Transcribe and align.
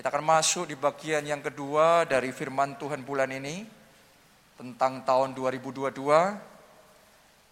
Kita 0.00 0.08
akan 0.08 0.24
masuk 0.24 0.64
di 0.64 0.80
bagian 0.80 1.20
yang 1.28 1.44
kedua 1.44 2.08
dari 2.08 2.32
firman 2.32 2.72
Tuhan 2.80 3.04
bulan 3.04 3.28
ini 3.36 3.68
tentang 4.56 5.04
tahun 5.04 5.36
2022, 5.36 5.92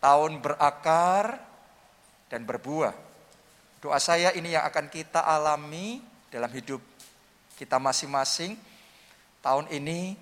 tahun 0.00 0.32
berakar 0.40 1.44
dan 2.32 2.48
berbuah. 2.48 2.96
Doa 3.84 4.00
saya 4.00 4.32
ini 4.32 4.56
yang 4.56 4.64
akan 4.64 4.88
kita 4.88 5.28
alami 5.28 6.00
dalam 6.32 6.48
hidup 6.48 6.80
kita 7.60 7.76
masing-masing. 7.76 8.56
Tahun 9.44 9.68
ini 9.68 10.16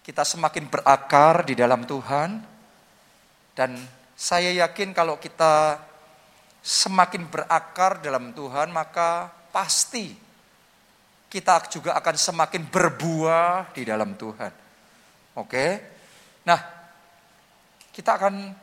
kita 0.00 0.24
semakin 0.24 0.64
berakar 0.64 1.44
di 1.44 1.52
dalam 1.52 1.84
Tuhan 1.84 2.40
dan 3.52 3.76
saya 4.16 4.48
yakin 4.64 4.96
kalau 4.96 5.20
kita 5.20 5.76
semakin 6.64 7.28
berakar 7.28 8.00
dalam 8.00 8.32
Tuhan 8.32 8.72
maka 8.72 9.28
pasti 9.52 10.23
kita 11.34 11.66
juga 11.66 11.98
akan 11.98 12.14
semakin 12.14 12.62
berbuah 12.70 13.74
di 13.74 13.82
dalam 13.82 14.14
Tuhan. 14.14 14.54
Oke. 15.34 15.66
Nah, 16.46 16.62
kita 17.90 18.14
akan 18.14 18.54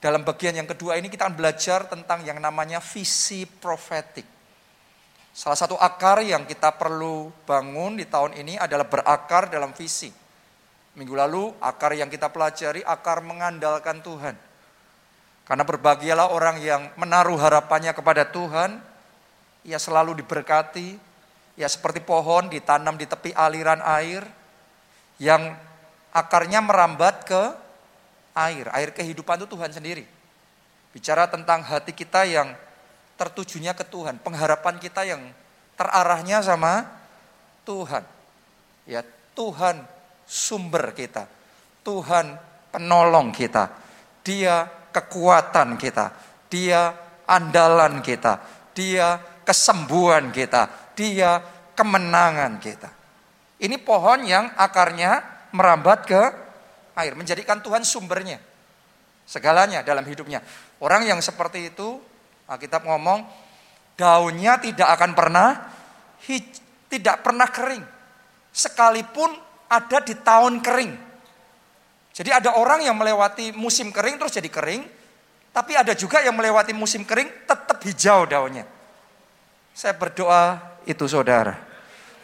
dalam 0.00 0.24
bagian 0.24 0.56
yang 0.56 0.64
kedua 0.64 0.96
ini 0.96 1.12
kita 1.12 1.28
akan 1.28 1.36
belajar 1.36 1.84
tentang 1.84 2.24
yang 2.24 2.40
namanya 2.40 2.80
visi 2.80 3.44
profetik. 3.44 4.24
Salah 5.36 5.60
satu 5.60 5.76
akar 5.76 6.24
yang 6.24 6.48
kita 6.48 6.72
perlu 6.72 7.28
bangun 7.44 8.00
di 8.00 8.08
tahun 8.08 8.32
ini 8.32 8.56
adalah 8.56 8.88
berakar 8.88 9.52
dalam 9.52 9.76
visi. 9.76 10.08
Minggu 10.96 11.12
lalu 11.12 11.52
akar 11.60 11.92
yang 11.92 12.08
kita 12.08 12.32
pelajari 12.32 12.80
akar 12.80 13.20
mengandalkan 13.20 14.00
Tuhan. 14.00 14.36
Karena 15.44 15.68
berbahagialah 15.68 16.32
orang 16.32 16.56
yang 16.64 16.88
menaruh 16.96 17.36
harapannya 17.36 17.92
kepada 17.92 18.24
Tuhan, 18.24 18.80
ia 19.68 19.76
selalu 19.76 20.24
diberkati, 20.24 21.13
ya 21.54 21.70
seperti 21.70 22.02
pohon 22.02 22.50
ditanam 22.50 22.98
di 22.98 23.06
tepi 23.06 23.30
aliran 23.30 23.78
air 23.82 24.26
yang 25.22 25.54
akarnya 26.10 26.62
merambat 26.62 27.26
ke 27.26 27.42
air. 28.34 28.66
Air 28.74 28.90
kehidupan 28.90 29.42
itu 29.42 29.48
Tuhan 29.50 29.70
sendiri. 29.70 30.04
Bicara 30.94 31.26
tentang 31.30 31.62
hati 31.62 31.90
kita 31.94 32.26
yang 32.26 32.54
tertujunya 33.14 33.74
ke 33.74 33.86
Tuhan, 33.86 34.18
pengharapan 34.22 34.78
kita 34.78 35.06
yang 35.06 35.22
terarahnya 35.78 36.42
sama 36.42 36.86
Tuhan. 37.66 38.02
Ya, 38.86 39.02
Tuhan 39.34 39.82
sumber 40.26 40.94
kita. 40.94 41.26
Tuhan 41.86 42.38
penolong 42.74 43.30
kita. 43.34 43.70
Dia 44.22 44.66
kekuatan 44.90 45.78
kita. 45.78 46.14
Dia 46.50 46.94
andalan 47.26 48.02
kita. 48.02 48.42
Dia 48.74 49.18
kesembuhan 49.46 50.30
kita 50.34 50.83
dia 50.94 51.42
kemenangan 51.74 52.58
kita. 52.62 52.90
Ini 53.60 53.76
pohon 53.82 54.26
yang 54.26 54.50
akarnya 54.54 55.22
merambat 55.54 56.00
ke 56.06 56.22
air, 56.98 57.14
menjadikan 57.14 57.62
Tuhan 57.62 57.86
sumbernya. 57.86 58.38
Segalanya 59.24 59.80
dalam 59.80 60.04
hidupnya. 60.04 60.42
Orang 60.82 61.06
yang 61.06 61.18
seperti 61.22 61.72
itu, 61.72 61.96
Alkitab 62.44 62.84
ngomong, 62.84 63.24
daunnya 63.96 64.58
tidak 64.58 64.88
akan 64.98 65.12
pernah 65.16 65.48
tidak 66.88 67.16
pernah 67.24 67.48
kering. 67.48 67.84
Sekalipun 68.54 69.30
ada 69.70 69.98
di 70.04 70.14
tahun 70.18 70.60
kering. 70.60 70.92
Jadi 72.14 72.30
ada 72.30 72.54
orang 72.54 72.86
yang 72.86 72.94
melewati 72.94 73.50
musim 73.56 73.90
kering 73.90 74.22
terus 74.22 74.38
jadi 74.38 74.46
kering, 74.46 74.82
tapi 75.50 75.74
ada 75.74 75.94
juga 75.98 76.22
yang 76.22 76.38
melewati 76.38 76.70
musim 76.70 77.02
kering 77.02 77.46
tetap 77.46 77.82
hijau 77.82 78.22
daunnya. 78.26 78.66
Saya 79.74 79.98
berdoa 79.98 80.73
itu 80.88 81.04
saudara. 81.08 81.56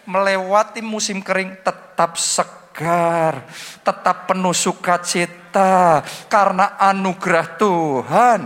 Melewati 0.09 0.81
musim 0.81 1.21
kering 1.21 1.61
tetap 1.61 2.17
segar, 2.17 3.45
tetap 3.85 4.27
penuh 4.27 4.57
sukacita 4.57 6.01
karena 6.27 6.81
anugerah 6.81 7.47
Tuhan 7.61 8.41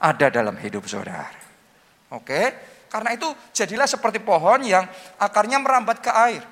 ada 0.00 0.26
dalam 0.32 0.56
hidup 0.56 0.88
saudara. 0.88 1.28
Oke? 2.08 2.56
Karena 2.88 3.12
itu 3.12 3.28
jadilah 3.52 3.84
seperti 3.84 4.16
pohon 4.24 4.64
yang 4.64 4.88
akarnya 5.20 5.60
merambat 5.60 6.00
ke 6.00 6.08
air. 6.08 6.42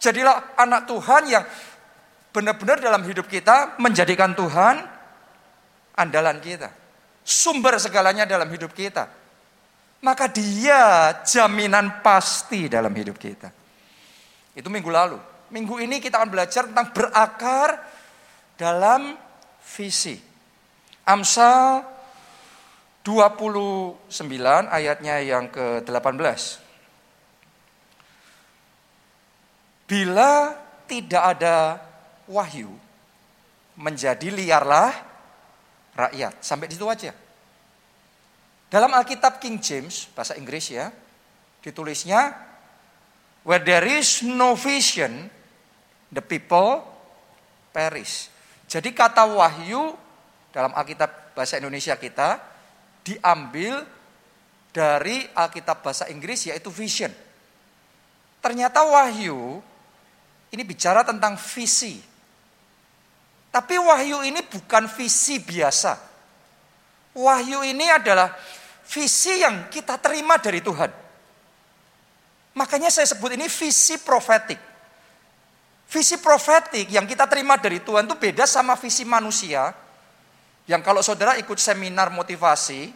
Jadilah 0.00 0.56
anak 0.56 0.88
Tuhan 0.88 1.22
yang 1.28 1.44
benar-benar 2.32 2.80
dalam 2.80 3.04
hidup 3.04 3.28
kita 3.28 3.76
menjadikan 3.76 4.32
Tuhan 4.32 4.80
andalan 5.94 6.40
kita. 6.40 6.72
Sumber 7.24 7.76
segalanya 7.76 8.24
dalam 8.24 8.48
hidup 8.48 8.72
kita 8.72 9.23
maka 10.04 10.28
dia 10.28 11.16
jaminan 11.24 12.04
pasti 12.04 12.68
dalam 12.68 12.92
hidup 12.92 13.16
kita. 13.16 13.48
Itu 14.52 14.68
minggu 14.68 14.92
lalu. 14.92 15.16
Minggu 15.48 15.80
ini 15.80 15.96
kita 15.96 16.20
akan 16.20 16.28
belajar 16.28 16.68
tentang 16.68 16.92
berakar 16.92 17.80
dalam 18.60 19.16
visi. 19.64 20.20
Amsal 21.08 21.80
29 23.00 24.12
ayatnya 24.68 25.24
yang 25.24 25.48
ke-18. 25.48 26.60
Bila 29.88 30.52
tidak 30.84 31.22
ada 31.36 31.80
wahyu, 32.28 32.72
menjadi 33.76 34.28
liarlah 34.28 34.92
rakyat. 35.96 36.44
Sampai 36.44 36.68
di 36.68 36.76
situ 36.76 36.88
aja. 36.88 37.23
Dalam 38.74 38.90
Alkitab 38.90 39.38
King 39.38 39.62
James, 39.62 40.10
bahasa 40.18 40.34
Inggris 40.34 40.74
ya, 40.74 40.90
ditulisnya, 41.62 42.34
Where 43.46 43.62
there 43.62 43.86
is 43.86 44.26
no 44.26 44.58
vision, 44.58 45.30
the 46.10 46.24
people 46.24 46.80
perish. 47.70 48.32
Jadi 48.66 48.90
kata 48.96 49.28
wahyu 49.28 49.92
dalam 50.48 50.72
Alkitab 50.72 51.36
bahasa 51.36 51.60
Indonesia 51.60 51.92
kita 52.00 52.40
diambil 53.04 53.84
dari 54.72 55.28
Alkitab 55.36 55.84
bahasa 55.84 56.08
Inggris 56.08 56.48
yaitu 56.48 56.72
vision. 56.72 57.12
Ternyata 58.40 58.80
wahyu 58.80 59.60
ini 60.48 60.62
bicara 60.64 61.04
tentang 61.04 61.36
visi. 61.36 62.00
Tapi 63.52 63.76
wahyu 63.76 64.24
ini 64.24 64.40
bukan 64.40 64.88
visi 64.88 65.36
biasa. 65.36 66.00
Wahyu 67.14 67.62
ini 67.62 67.86
adalah 67.92 68.34
visi 68.88 69.40
yang 69.40 69.68
kita 69.72 69.96
terima 69.98 70.36
dari 70.36 70.60
Tuhan. 70.60 70.90
Makanya 72.54 72.88
saya 72.92 73.08
sebut 73.08 73.34
ini 73.34 73.50
visi 73.50 73.98
profetik. 73.98 74.60
Visi 75.90 76.16
profetik 76.22 76.88
yang 76.90 77.04
kita 77.04 77.26
terima 77.26 77.58
dari 77.58 77.82
Tuhan 77.82 78.06
itu 78.06 78.16
beda 78.16 78.46
sama 78.46 78.78
visi 78.78 79.02
manusia. 79.02 79.74
Yang 80.64 80.82
kalau 80.86 81.02
saudara 81.04 81.36
ikut 81.36 81.60
seminar 81.60 82.08
motivasi, 82.08 82.88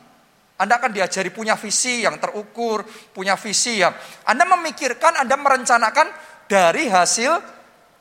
Anda 0.57 0.81
akan 0.81 0.91
diajari 0.95 1.29
punya 1.29 1.59
visi 1.59 2.07
yang 2.07 2.17
terukur, 2.17 2.87
punya 3.13 3.37
visi 3.37 3.83
yang 3.83 3.93
Anda 4.25 4.49
memikirkan, 4.49 5.21
Anda 5.21 5.37
merencanakan 5.37 6.07
dari 6.49 6.89
hasil 6.89 7.39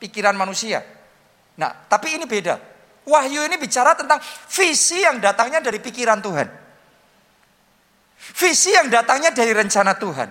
pikiran 0.00 0.34
manusia. 0.38 0.80
Nah, 1.58 1.74
tapi 1.90 2.16
ini 2.16 2.24
beda. 2.24 2.56
Wahyu 3.08 3.44
ini 3.44 3.58
bicara 3.58 3.98
tentang 3.98 4.22
visi 4.52 5.02
yang 5.02 5.18
datangnya 5.18 5.58
dari 5.58 5.82
pikiran 5.82 6.22
Tuhan. 6.22 6.67
Visi 8.18 8.74
yang 8.74 8.90
datangnya 8.90 9.30
dari 9.30 9.54
rencana 9.54 9.94
Tuhan. 9.94 10.30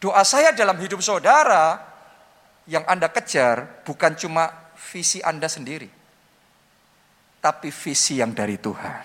Doa 0.00 0.24
saya 0.24 0.52
dalam 0.52 0.76
hidup 0.80 1.00
saudara 1.00 1.80
yang 2.68 2.84
Anda 2.88 3.12
kejar 3.12 3.84
bukan 3.84 4.16
cuma 4.16 4.48
visi 4.92 5.20
Anda 5.20 5.48
sendiri. 5.48 5.88
Tapi 7.40 7.68
visi 7.68 8.20
yang 8.20 8.32
dari 8.32 8.56
Tuhan. 8.56 9.04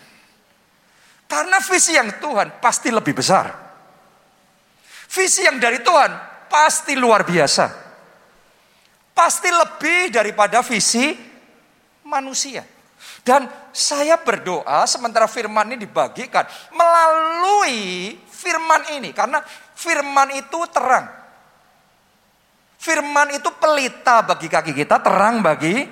Karena 1.30 1.59
visi 1.62 1.94
yang 1.94 2.09
Tuhan 2.18 2.64
pasti 2.64 2.90
lebih 2.90 3.14
besar. 3.14 3.52
Visi 5.12 5.44
yang 5.44 5.59
dari 5.59 5.84
Tuhan 5.84 6.12
pasti 6.47 6.96
luar 6.96 7.28
biasa. 7.28 7.66
Pasti 9.11 9.52
lebih 9.52 10.16
daripada 10.16 10.64
visi 10.64 11.14
manusia. 12.08 12.78
Dan 13.24 13.46
saya 13.76 14.18
berdoa 14.20 14.88
sementara 14.90 15.28
firman 15.28 15.74
ini 15.74 15.86
dibagikan 15.86 16.48
melalui 16.72 18.16
firman 18.30 18.96
ini. 18.96 19.12
Karena 19.12 19.44
firman 19.76 20.34
itu 20.36 20.60
terang. 20.72 21.08
Firman 22.80 23.36
itu 23.36 23.52
pelita 23.60 24.24
bagi 24.24 24.48
kaki 24.48 24.72
kita, 24.72 25.04
terang 25.04 25.44
bagi 25.44 25.84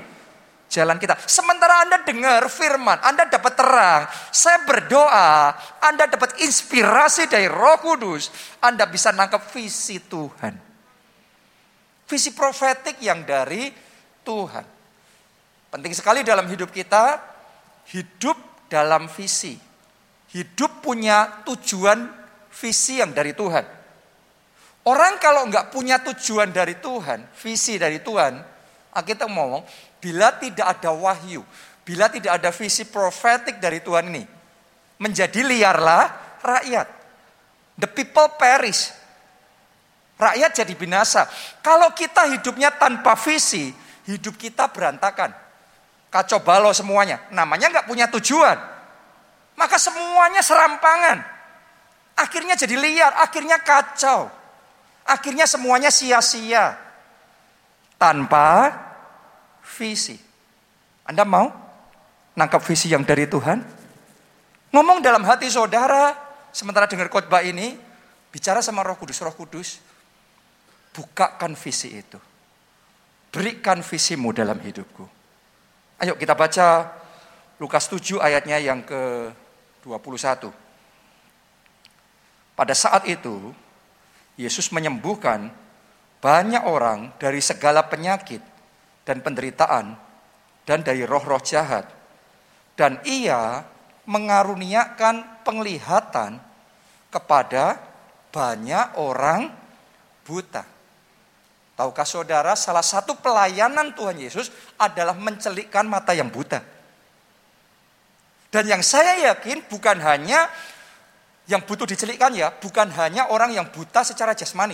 jalan 0.71 0.95
kita. 0.95 1.19
Sementara 1.27 1.83
Anda 1.83 2.03
dengar 2.03 2.47
firman, 2.47 2.99
Anda 3.03 3.27
dapat 3.27 3.53
terang. 3.59 4.01
Saya 4.31 4.63
berdoa, 4.63 5.51
Anda 5.83 6.07
dapat 6.07 6.39
inspirasi 6.43 7.27
dari 7.27 7.51
roh 7.51 7.79
kudus. 7.83 8.31
Anda 8.63 8.87
bisa 8.87 9.11
nangkep 9.11 9.51
visi 9.51 9.99
Tuhan. 9.99 10.53
Visi 12.07 12.31
profetik 12.31 13.03
yang 13.03 13.27
dari 13.27 13.67
Tuhan. 14.23 14.76
Penting 15.77 15.93
sekali 15.93 16.25
dalam 16.25 16.49
hidup 16.49 16.73
kita, 16.73 17.21
hidup 17.93 18.33
dalam 18.65 19.05
visi. 19.05 19.53
Hidup 20.33 20.81
punya 20.81 21.45
tujuan 21.45 22.09
visi 22.49 22.97
yang 22.97 23.13
dari 23.13 23.37
Tuhan. 23.37 23.61
Orang 24.89 25.21
kalau 25.21 25.45
nggak 25.45 25.69
punya 25.69 26.01
tujuan 26.01 26.49
dari 26.49 26.81
Tuhan, 26.81 27.29
visi 27.37 27.77
dari 27.77 28.01
Tuhan, 28.01 28.41
kita 28.89 29.29
ngomong, 29.29 29.61
bila 30.01 30.33
tidak 30.41 30.65
ada 30.65 30.97
wahyu, 30.97 31.45
bila 31.85 32.09
tidak 32.09 32.41
ada 32.41 32.49
visi 32.49 32.81
profetik 32.89 33.61
dari 33.61 33.77
Tuhan 33.77 34.09
ini, 34.09 34.25
menjadi 34.97 35.45
liarlah 35.45 36.09
rakyat. 36.41 36.89
The 37.77 37.85
people 37.85 38.33
perish. 38.33 38.89
Rakyat 40.17 40.57
jadi 40.57 40.73
binasa. 40.73 41.29
Kalau 41.61 41.93
kita 41.93 42.25
hidupnya 42.33 42.73
tanpa 42.73 43.13
visi, 43.13 43.69
hidup 44.09 44.33
kita 44.41 44.73
berantakan. 44.73 45.45
Kacau 46.07 46.39
balau 46.39 46.71
semuanya. 46.71 47.23
Namanya 47.31 47.71
nggak 47.71 47.87
punya 47.87 48.07
tujuan. 48.07 48.55
Maka 49.57 49.75
semuanya 49.81 50.39
serampangan. 50.39 51.17
Akhirnya 52.17 52.57
jadi 52.57 52.77
liar, 52.77 53.13
akhirnya 53.21 53.61
kacau. 53.61 54.29
Akhirnya 55.05 55.45
semuanya 55.45 55.93
sia-sia. 55.93 56.77
Tanpa 57.97 58.73
visi. 59.77 60.17
Anda 61.07 61.25
mau 61.25 61.49
nangkap 62.37 62.61
visi 62.61 62.93
yang 62.93 63.01
dari 63.01 63.25
Tuhan? 63.25 63.59
Ngomong 64.69 65.01
dalam 65.01 65.25
hati 65.25 65.49
saudara, 65.49 66.13
sementara 66.53 66.85
dengar 66.85 67.09
khotbah 67.09 67.41
ini, 67.41 67.73
bicara 68.29 68.61
sama 68.61 68.85
roh 68.85 68.99
kudus, 68.99 69.17
roh 69.23 69.33
kudus, 69.33 69.81
bukakan 70.93 71.57
visi 71.57 71.97
itu. 71.97 72.19
Berikan 73.33 73.81
visimu 73.81 74.29
dalam 74.33 74.61
hidupku. 74.61 75.16
Ayo 75.97 76.13
kita 76.13 76.37
baca 76.37 76.93
Lukas 77.57 77.89
7 77.89 78.21
ayatnya 78.21 78.61
yang 78.61 78.85
ke-21. 78.85 80.53
Pada 82.53 82.73
saat 82.77 83.09
itu, 83.09 83.49
Yesus 84.37 84.69
menyembuhkan 84.69 85.49
banyak 86.21 86.69
orang 86.69 87.17
dari 87.17 87.41
segala 87.41 87.81
penyakit 87.89 88.45
dan 89.09 89.25
penderitaan 89.25 89.97
dan 90.69 90.85
dari 90.85 91.01
roh-roh 91.01 91.41
jahat. 91.41 91.89
Dan 92.77 93.01
ia 93.01 93.65
mengaruniakan 94.05 95.41
penglihatan 95.41 96.37
kepada 97.09 97.81
banyak 98.29 99.01
orang 99.01 99.49
buta. 100.21 100.76
Tahukah 101.77 102.09
saudara, 102.09 102.57
salah 102.57 102.81
satu 102.81 103.13
pelayanan 103.21 103.93
Tuhan 103.93 104.17
Yesus 104.17 104.49
adalah 104.81 105.13
mencelikkan 105.13 105.85
mata 105.85 106.09
yang 106.09 106.33
buta. 106.33 106.57
Dan 108.49 108.65
yang 108.65 108.81
saya 108.81 109.29
yakin 109.29 109.61
bukan 109.69 110.01
hanya 110.01 110.49
yang 111.45 111.61
butuh 111.61 111.85
dicelikkan 111.85 112.33
ya, 112.33 112.49
bukan 112.49 112.89
hanya 112.97 113.29
orang 113.29 113.53
yang 113.53 113.69
buta 113.69 114.01
secara 114.01 114.33
jasmani. 114.33 114.73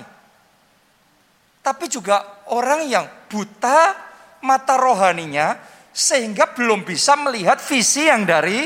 Tapi 1.60 1.92
juga 1.92 2.48
orang 2.56 2.88
yang 2.88 3.04
buta 3.28 4.00
mata 4.40 4.80
rohaninya 4.80 5.60
sehingga 5.92 6.56
belum 6.56 6.88
bisa 6.88 7.20
melihat 7.20 7.60
visi 7.60 8.08
yang 8.08 8.24
dari 8.24 8.64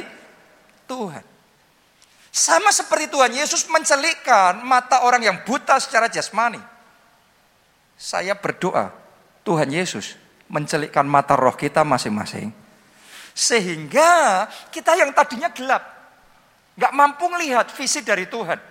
Tuhan. 0.85 1.25
Sama 2.29 2.69
seperti 2.69 3.09
Tuhan 3.09 3.33
Yesus 3.33 3.65
mencelikkan 3.65 4.61
mata 4.61 5.01
orang 5.01 5.25
yang 5.25 5.41
buta 5.41 5.81
secara 5.81 6.05
jasmani. 6.05 6.76
Saya 7.97 8.37
berdoa, 8.37 8.93
Tuhan 9.41 9.73
Yesus 9.73 10.15
mencelikkan 10.47 11.03
mata 11.03 11.33
roh 11.33 11.57
kita 11.57 11.81
masing-masing. 11.81 12.53
Sehingga 13.33 14.45
kita 14.69 14.97
yang 14.97 15.13
tadinya 15.13 15.49
gelap, 15.49 15.97
Gak 16.77 16.93
mampu 16.93 17.25
melihat 17.33 17.65
visi 17.73 18.05
dari 18.05 18.29
Tuhan. 18.29 18.61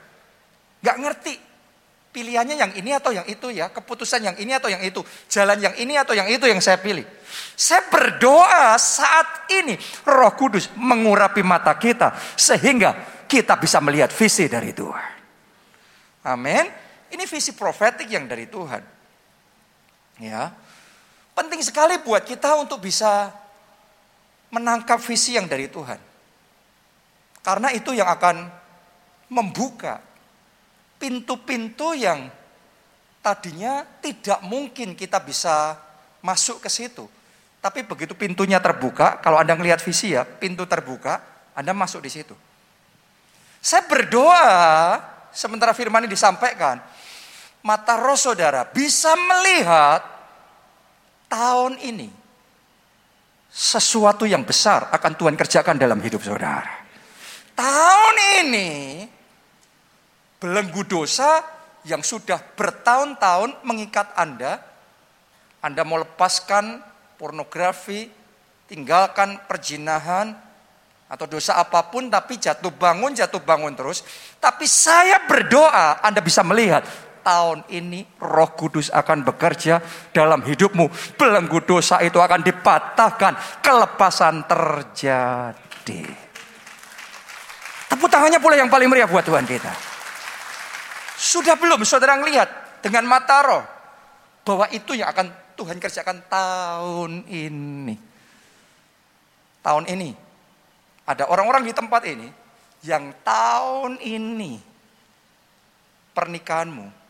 Gak 0.79 0.97
ngerti 1.03 1.35
pilihannya 2.15 2.55
yang 2.55 2.73
ini 2.79 2.95
atau 2.95 3.11
yang 3.11 3.27
itu 3.27 3.51
ya. 3.51 3.67
Keputusan 3.75 4.23
yang 4.23 4.37
ini 4.39 4.55
atau 4.55 4.71
yang 4.71 4.81
itu. 4.87 5.03
Jalan 5.27 5.59
yang 5.59 5.75
ini 5.75 5.99
atau 5.99 6.15
yang 6.15 6.31
itu 6.31 6.47
yang 6.47 6.63
saya 6.63 6.79
pilih. 6.79 7.03
Saya 7.59 7.83
berdoa 7.91 8.79
saat 8.79 9.51
ini 9.51 9.75
roh 10.07 10.31
kudus 10.39 10.71
mengurapi 10.79 11.43
mata 11.43 11.75
kita. 11.75 12.15
Sehingga 12.39 13.27
kita 13.27 13.59
bisa 13.59 13.83
melihat 13.83 14.15
visi 14.15 14.47
dari 14.47 14.71
Tuhan. 14.71 15.13
Amin. 16.31 16.67
Ini 17.11 17.27
visi 17.27 17.59
profetik 17.59 18.07
yang 18.07 18.31
dari 18.31 18.47
Tuhan. 18.47 18.96
Ya. 20.21 20.53
Penting 21.37 21.61
sekali 21.61 22.01
buat 22.01 22.25
kita 22.25 22.57
untuk 22.57 22.81
bisa 22.81 23.29
menangkap 24.49 24.97
visi 25.05 25.37
yang 25.37 25.45
dari 25.45 25.69
Tuhan. 25.69 26.01
Karena 27.45 27.71
itu 27.71 27.93
yang 27.93 28.09
akan 28.09 28.49
membuka 29.31 30.01
pintu-pintu 30.97 31.93
yang 31.93 32.33
tadinya 33.21 33.85
tidak 34.01 34.41
mungkin 34.47 34.97
kita 34.97 35.21
bisa 35.21 35.77
masuk 36.25 36.65
ke 36.65 36.71
situ. 36.73 37.05
Tapi 37.61 37.83
begitu 37.83 38.15
pintunya 38.15 38.63
terbuka, 38.63 39.19
kalau 39.19 39.43
Anda 39.43 39.59
melihat 39.59 39.83
visi 39.83 40.15
ya, 40.15 40.23
pintu 40.23 40.65
terbuka, 40.71 41.19
Anda 41.53 41.75
masuk 41.75 42.03
di 42.03 42.11
situ. 42.15 42.35
Saya 43.59 43.83
berdoa, 43.91 44.47
sementara 45.35 45.75
firman 45.75 46.07
ini 46.07 46.15
disampaikan, 46.15 46.79
mata 47.67 47.99
roh 47.99 48.15
saudara 48.15 48.63
bisa 48.71 49.11
melihat 49.19 49.99
tahun 51.27 51.83
ini 51.83 52.09
sesuatu 53.51 54.23
yang 54.23 54.47
besar 54.47 54.95
akan 54.95 55.13
Tuhan 55.19 55.35
kerjakan 55.35 55.75
dalam 55.75 55.99
hidup 55.99 56.23
saudara. 56.23 56.87
Tahun 57.59 58.17
ini 58.47 59.03
belenggu 60.39 60.87
dosa 60.87 61.43
yang 61.83 62.07
sudah 62.07 62.39
bertahun-tahun 62.55 63.67
mengikat 63.67 64.15
Anda, 64.15 64.63
Anda 65.65 65.83
mau 65.83 65.99
lepaskan 65.99 66.85
pornografi, 67.17 68.13
tinggalkan 68.69 69.41
perjinahan, 69.49 70.37
atau 71.07 71.25
dosa 71.31 71.57
apa 71.57 71.87
pun 71.87 72.11
tapi 72.11 72.37
jatuh 72.37 72.75
bangun, 72.75 73.15
jatuh 73.15 73.41
bangun 73.41 73.73
terus. 73.73 74.03
Tapi 74.37 74.67
saya 74.69 75.23
berdoa 75.25 76.03
Anda 76.03 76.21
bisa 76.21 76.43
melihat 76.43 76.85
tahun 77.27 77.67
ini 77.75 78.23
roh 78.23 78.55
kudus 78.55 78.95
akan 78.95 79.27
bekerja 79.27 79.83
dalam 80.15 80.47
hidupmu. 80.47 80.87
Belenggu 81.19 81.59
dosa 81.67 81.99
itu 82.07 82.23
akan 82.23 82.47
dipatahkan, 82.47 83.59
kelepasan 83.59 84.47
terjadi. 84.47 86.07
Tepuk 87.91 88.07
tangannya 88.07 88.39
pula 88.39 88.55
yang 88.55 88.71
paling 88.71 88.87
meriah 88.87 89.11
buat 89.11 89.27
Tuhan 89.27 89.43
kita. 89.43 89.75
Sudah 91.19 91.59
belum 91.59 91.83
saudara 91.83 92.15
lihat 92.23 92.79
dengan 92.87 93.11
mata 93.11 93.43
roh 93.43 93.65
bahwa 94.47 94.71
itu 94.71 94.95
yang 94.95 95.11
akan 95.11 95.27
Tuhan 95.59 95.83
kerjakan 95.83 96.23
tahun 96.31 97.27
ini. 97.27 97.97
Tahun 99.67 99.85
ini 99.91 100.15
ada 101.11 101.27
orang-orang 101.27 101.67
di 101.67 101.75
tempat 101.75 102.07
ini 102.07 102.31
yang 102.87 103.11
tahun 103.27 103.99
ini 103.99 104.63
pernikahanmu 106.15 107.06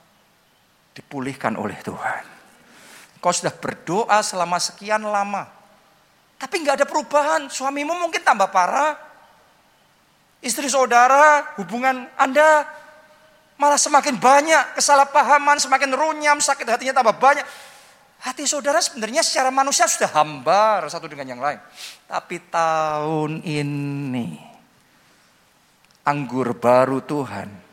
dipulihkan 0.97 1.61
oleh 1.61 1.77
Tuhan. 1.85 2.25
Kau 3.21 3.29
sudah 3.29 3.53
berdoa 3.53 4.25
selama 4.25 4.57
sekian 4.57 5.05
lama, 5.05 5.45
tapi 6.41 6.65
nggak 6.65 6.81
ada 6.81 6.87
perubahan. 6.89 7.53
Suamimu 7.53 7.93
mungkin 8.01 8.25
tambah 8.25 8.49
parah, 8.49 8.97
istri 10.41 10.73
saudara, 10.73 11.53
hubungan 11.61 12.09
Anda 12.17 12.65
malah 13.61 13.77
semakin 13.77 14.17
banyak 14.17 14.81
kesalahpahaman, 14.81 15.61
semakin 15.61 15.91
runyam, 15.93 16.41
sakit 16.41 16.65
hatinya 16.65 16.97
tambah 16.97 17.21
banyak. 17.21 17.45
Hati 18.17 18.49
saudara 18.49 18.81
sebenarnya 18.81 19.21
secara 19.21 19.53
manusia 19.53 19.85
sudah 19.85 20.09
hambar 20.17 20.89
satu 20.89 21.05
dengan 21.05 21.37
yang 21.37 21.41
lain. 21.45 21.61
Tapi 22.09 22.41
tahun 22.49 23.45
ini 23.45 24.41
anggur 26.09 26.57
baru 26.57 27.05
Tuhan 27.05 27.66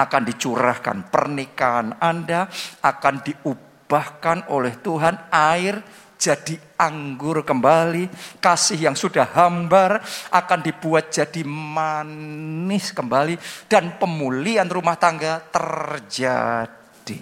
akan 0.00 0.22
dicurahkan 0.24 1.12
pernikahan 1.12 2.00
Anda 2.00 2.48
akan 2.80 3.14
diubahkan 3.20 4.48
oleh 4.48 4.80
Tuhan 4.80 5.28
air 5.28 5.84
jadi 6.20 6.60
anggur 6.76 7.40
kembali, 7.40 8.36
kasih 8.44 8.76
yang 8.76 8.92
sudah 8.92 9.24
hambar 9.24 10.04
akan 10.28 10.60
dibuat 10.60 11.08
jadi 11.08 11.40
manis 11.48 12.92
kembali 12.92 13.40
dan 13.72 13.96
pemulihan 13.96 14.68
rumah 14.68 15.00
tangga 15.00 15.40
terjadi. 15.48 17.20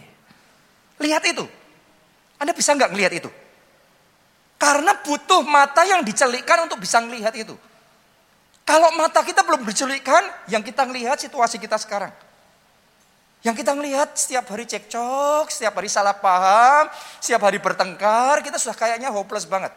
Lihat 0.99 1.23
itu. 1.31 1.47
Anda 2.43 2.51
bisa 2.51 2.75
nggak 2.75 2.91
melihat 2.91 3.13
itu? 3.23 3.31
Karena 4.59 4.99
butuh 4.99 5.47
mata 5.47 5.87
yang 5.87 6.03
dicelikkan 6.03 6.67
untuk 6.67 6.83
bisa 6.83 6.99
melihat 6.99 7.31
itu. 7.39 7.55
Kalau 8.67 8.91
mata 8.99 9.23
kita 9.23 9.47
belum 9.47 9.63
dicelikkan, 9.63 10.27
yang 10.51 10.67
kita 10.67 10.83
melihat 10.91 11.15
situasi 11.23 11.63
kita 11.63 11.79
sekarang. 11.79 12.11
Yang 13.49 13.65
kita 13.65 13.73
melihat 13.73 14.13
setiap 14.13 14.45
hari 14.53 14.69
cekcok, 14.69 15.49
setiap 15.49 15.73
hari 15.81 15.89
salah 15.89 16.13
paham, 16.13 16.93
setiap 17.17 17.49
hari 17.49 17.57
bertengkar, 17.57 18.45
kita 18.45 18.61
sudah 18.61 18.77
kayaknya 18.77 19.09
hopeless 19.09 19.49
banget. 19.49 19.73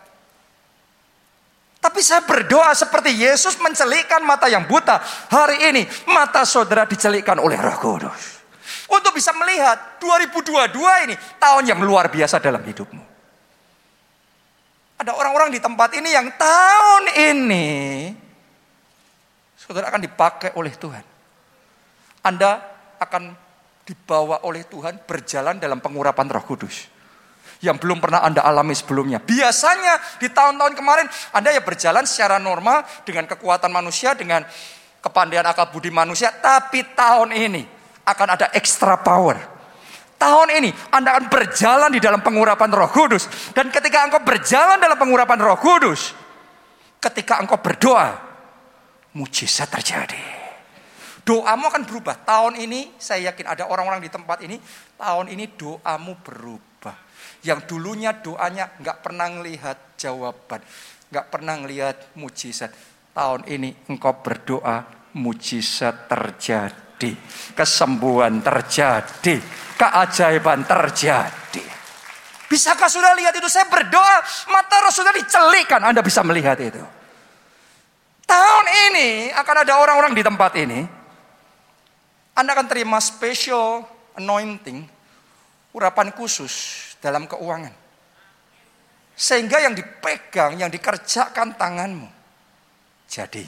Tapi 1.79 2.03
saya 2.03 2.19
berdoa 2.27 2.75
seperti 2.75 3.15
Yesus 3.15 3.55
mencelikkan 3.63 4.27
mata 4.27 4.51
yang 4.51 4.67
buta. 4.67 4.99
Hari 5.31 5.71
ini 5.71 5.87
mata 6.11 6.43
saudara 6.43 6.83
dicelikkan 6.83 7.39
oleh 7.39 7.55
roh 7.55 7.79
kudus. 7.79 8.43
Untuk 8.91 9.15
bisa 9.15 9.31
melihat 9.39 10.03
2022 10.03 11.07
ini 11.07 11.15
tahun 11.39 11.63
yang 11.71 11.79
luar 11.79 12.11
biasa 12.11 12.43
dalam 12.43 12.59
hidupmu. 12.67 13.03
Ada 14.99 15.15
orang-orang 15.15 15.47
di 15.47 15.63
tempat 15.63 15.95
ini 15.95 16.11
yang 16.11 16.27
tahun 16.35 17.03
ini 17.15 17.67
saudara 19.55 19.87
akan 19.87 20.03
dipakai 20.03 20.59
oleh 20.59 20.75
Tuhan. 20.75 21.05
Anda 22.27 22.59
akan 22.99 23.50
dibawa 23.91 24.48
oleh 24.48 24.63
Tuhan 24.71 25.03
berjalan 25.03 25.60
dalam 25.60 25.83
pengurapan 25.83 26.31
Roh 26.31 26.48
Kudus 26.48 26.88
yang 27.60 27.75
belum 27.75 28.00
pernah 28.00 28.24
Anda 28.24 28.39
alami 28.39 28.71
sebelumnya. 28.71 29.19
Biasanya 29.19 30.00
di 30.15 30.31
tahun-tahun 30.31 30.74
kemarin 30.79 31.12
Anda 31.36 31.51
ya 31.51 31.60
berjalan 31.60 32.07
secara 32.07 32.39
normal 32.39 32.88
dengan 33.03 33.27
kekuatan 33.27 33.67
manusia, 33.67 34.15
dengan 34.15 34.48
kepandaian 35.03 35.43
akal 35.43 35.67
budi 35.75 35.91
manusia, 35.91 36.31
tapi 36.31 36.88
tahun 36.95 37.36
ini 37.36 37.67
akan 38.07 38.27
ada 38.39 38.48
extra 38.55 38.95
power. 38.95 39.36
Tahun 40.15 40.48
ini 40.55 40.71
Anda 40.95 41.19
akan 41.19 41.27
berjalan 41.27 41.91
di 41.91 42.00
dalam 42.00 42.24
pengurapan 42.24 42.71
Roh 42.71 42.89
Kudus 42.89 43.27
dan 43.51 43.67
ketika 43.67 44.07
engkau 44.07 44.24
berjalan 44.24 44.79
dalam 44.79 44.95
pengurapan 44.95 45.38
Roh 45.43 45.60
Kudus, 45.60 46.15
ketika 47.03 47.43
engkau 47.43 47.60
berdoa, 47.60 48.15
mujizat 49.19 49.67
terjadi. 49.67 50.40
Doamu 51.31 51.71
akan 51.71 51.88
berubah. 51.88 52.27
Tahun 52.27 52.59
ini 52.59 52.91
saya 53.00 53.31
yakin 53.31 53.55
ada 53.55 53.63
orang-orang 53.71 54.03
di 54.03 54.11
tempat 54.11 54.43
ini, 54.43 54.59
tahun 55.00 55.31
ini 55.31 55.55
doamu 55.55 56.19
berubah. 56.19 56.91
Yang 57.47 57.71
dulunya 57.71 58.11
doanya 58.11 58.75
nggak 58.75 59.00
pernah 59.00 59.31
melihat 59.31 59.95
jawaban, 59.95 60.59
nggak 61.07 61.25
pernah 61.31 61.55
melihat 61.63 61.95
mujizat. 62.19 62.75
Tahun 63.15 63.47
ini 63.47 63.71
engkau 63.88 64.19
berdoa, 64.19 65.07
mujizat 65.15 66.11
terjadi, 66.11 67.15
kesembuhan 67.55 68.43
terjadi, 68.43 69.39
keajaiban 69.79 70.67
terjadi. 70.67 71.63
Bisakah 72.51 72.91
sudah 72.91 73.15
lihat 73.15 73.31
itu? 73.39 73.47
Saya 73.47 73.71
berdoa, 73.71 74.19
mata 74.51 74.83
roh 74.83 74.91
sudah 74.91 75.15
dicelikan. 75.15 75.79
Anda 75.79 76.03
bisa 76.03 76.27
melihat 76.27 76.59
itu. 76.59 76.83
Tahun 78.27 78.65
ini 78.91 79.31
akan 79.31 79.55
ada 79.63 79.79
orang-orang 79.79 80.11
di 80.11 80.23
tempat 80.27 80.59
ini 80.59 81.00
anda 82.41 82.57
akan 82.57 82.65
terima 82.65 82.98
special 82.98 83.86
anointing, 84.17 84.89
urapan 85.77 86.10
khusus 86.10 86.81
dalam 86.98 87.29
keuangan. 87.29 87.69
Sehingga 89.13 89.62
yang 89.62 89.77
dipegang, 89.77 90.57
yang 90.57 90.74
dikerjakan 90.74 91.53
tanganmu, 91.53 92.10
jadi. 93.05 93.45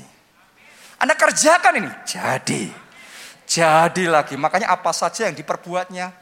Anda 1.01 1.17
kerjakan 1.17 1.81
ini, 1.81 1.89
jadi. 2.05 2.69
Jadi 3.49 4.05
lagi, 4.05 4.37
makanya 4.37 4.69
apa 4.69 4.93
saja 4.93 5.25
yang 5.25 5.33
diperbuatnya, 5.33 6.13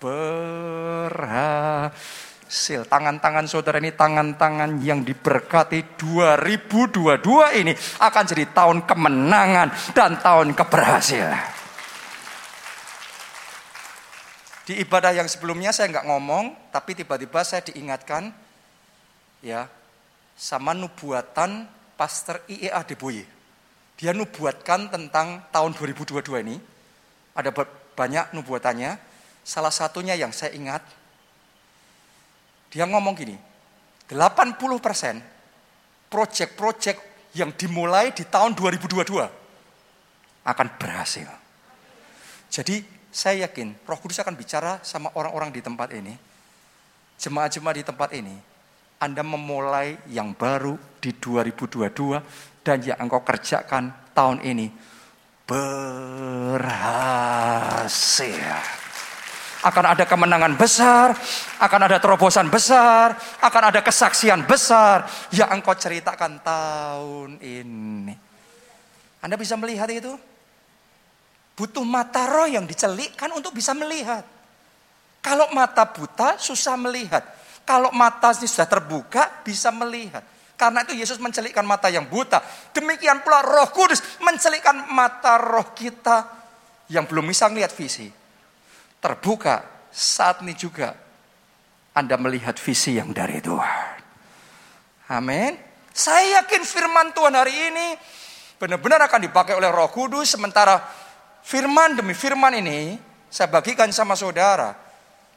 berhasil. 0.00 1.20
Tangan-tangan 2.88 3.44
saudara 3.44 3.76
ini 3.84 3.92
tangan-tangan 3.92 4.80
yang 4.80 5.04
diberkati 5.04 6.00
2022 6.00 7.60
ini 7.60 7.76
akan 8.00 8.24
jadi 8.24 8.48
tahun 8.48 8.88
kemenangan 8.88 9.92
dan 9.92 10.16
tahun 10.24 10.56
keberhasilan. 10.56 11.63
Di 14.64 14.80
ibadah 14.80 15.12
yang 15.12 15.28
sebelumnya 15.28 15.76
saya 15.76 15.92
nggak 15.92 16.08
ngomong, 16.08 16.72
tapi 16.72 16.96
tiba-tiba 16.96 17.44
saya 17.44 17.60
diingatkan 17.60 18.32
ya 19.44 19.68
sama 20.32 20.72
nubuatan 20.72 21.68
Pastor 21.94 22.40
IEA 22.48 22.80
Deboye. 22.88 23.28
Dia 24.00 24.10
nubuatkan 24.16 24.90
tentang 24.90 25.44
tahun 25.52 25.76
2022 25.76 26.24
ini. 26.42 26.56
Ada 27.36 27.52
banyak 27.94 28.34
nubuatannya. 28.34 28.98
Salah 29.44 29.70
satunya 29.70 30.16
yang 30.16 30.32
saya 30.32 30.56
ingat, 30.56 30.80
dia 32.72 32.88
ngomong 32.88 33.12
gini, 33.12 33.36
80% 34.08 35.20
proyek-proyek 36.08 36.96
yang 37.36 37.52
dimulai 37.52 38.10
di 38.16 38.24
tahun 38.24 38.56
2022 38.56 39.28
akan 40.48 40.68
berhasil. 40.80 41.28
Jadi 42.48 42.80
saya 43.14 43.46
yakin 43.46 43.78
Roh 43.86 43.94
Kudus 44.02 44.18
akan 44.18 44.34
bicara 44.34 44.82
sama 44.82 45.14
orang-orang 45.14 45.54
di 45.54 45.62
tempat 45.62 45.94
ini. 45.94 46.18
Jemaat-jemaat 47.14 47.78
di 47.78 47.86
tempat 47.86 48.10
ini, 48.10 48.34
Anda 48.98 49.22
memulai 49.22 49.94
yang 50.10 50.34
baru 50.34 50.74
di 50.98 51.14
2022 51.14 51.86
dan 52.66 52.82
yang 52.82 52.98
engkau 52.98 53.22
kerjakan 53.22 53.94
tahun 54.10 54.42
ini 54.42 54.66
berhasil. 55.46 55.78
Akan 59.62 59.86
ada 59.86 60.02
kemenangan 60.10 60.58
besar, 60.58 61.14
akan 61.62 61.80
ada 61.86 62.02
terobosan 62.02 62.50
besar, 62.50 63.14
akan 63.38 63.70
ada 63.70 63.78
kesaksian 63.78 64.42
besar 64.42 65.06
yang 65.30 65.54
engkau 65.54 65.78
ceritakan 65.78 66.42
tahun 66.42 67.38
ini. 67.38 68.18
Anda 69.22 69.38
bisa 69.38 69.54
melihat 69.54 69.86
itu? 69.94 70.33
Butuh 71.54 71.86
mata 71.86 72.26
roh 72.26 72.50
yang 72.50 72.66
dicelikkan 72.66 73.30
untuk 73.30 73.54
bisa 73.54 73.70
melihat. 73.78 74.26
Kalau 75.22 75.48
mata 75.54 75.86
buta 75.86 76.36
susah 76.36 76.74
melihat. 76.74 77.22
Kalau 77.64 77.94
mata 77.94 78.34
sudah 78.34 78.68
terbuka 78.68 79.40
bisa 79.46 79.72
melihat. 79.72 80.20
Karena 80.54 80.86
itu 80.86 80.94
Yesus 80.94 81.16
mencelikkan 81.18 81.64
mata 81.64 81.88
yang 81.88 82.06
buta. 82.06 82.42
Demikian 82.74 83.24
pula 83.24 83.40
roh 83.42 83.70
kudus 83.72 84.02
mencelikkan 84.20 84.92
mata 84.92 85.40
roh 85.40 85.72
kita 85.72 86.28
yang 86.92 87.08
belum 87.08 87.30
bisa 87.30 87.48
melihat 87.48 87.72
visi. 87.72 88.10
Terbuka 89.00 89.88
saat 89.90 90.42
ini 90.42 90.52
juga 90.58 90.92
Anda 91.94 92.18
melihat 92.18 92.58
visi 92.58 92.98
yang 92.98 93.14
dari 93.14 93.38
Tuhan. 93.40 93.94
Amin. 95.14 95.54
Saya 95.94 96.42
yakin 96.42 96.62
firman 96.66 97.14
Tuhan 97.14 97.34
hari 97.38 97.54
ini 97.54 97.88
benar-benar 98.58 99.06
akan 99.06 99.20
dipakai 99.30 99.54
oleh 99.54 99.70
roh 99.70 99.90
kudus 99.90 100.34
sementara 100.34 101.03
firman 101.44 102.00
demi 102.00 102.16
firman 102.16 102.56
ini 102.56 102.96
saya 103.28 103.52
bagikan 103.52 103.92
sama 103.92 104.16
saudara. 104.16 104.72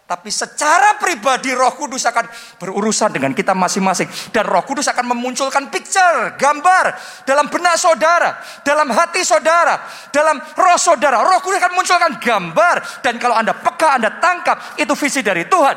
Tapi 0.08 0.32
secara 0.32 0.96
pribadi 0.96 1.52
Roh 1.52 1.76
Kudus 1.76 2.08
akan 2.08 2.32
berurusan 2.64 3.12
dengan 3.12 3.36
kita 3.36 3.52
masing-masing. 3.52 4.08
Dan 4.32 4.48
Roh 4.48 4.64
Kudus 4.64 4.88
akan 4.88 5.12
memunculkan 5.12 5.68
picture, 5.68 6.32
gambar 6.40 6.96
dalam 7.28 7.52
benak 7.52 7.76
saudara, 7.76 8.40
dalam 8.64 8.88
hati 8.88 9.28
saudara, 9.28 9.84
dalam 10.16 10.40
roh 10.40 10.80
saudara. 10.80 11.20
Roh 11.20 11.44
Kudus 11.44 11.60
akan 11.60 11.76
memunculkan 11.76 12.24
gambar. 12.24 13.04
Dan 13.04 13.20
kalau 13.20 13.36
Anda 13.36 13.52
peka, 13.52 14.00
Anda 14.00 14.16
tangkap, 14.16 14.80
itu 14.80 14.96
visi 14.96 15.20
dari 15.20 15.44
Tuhan. 15.44 15.76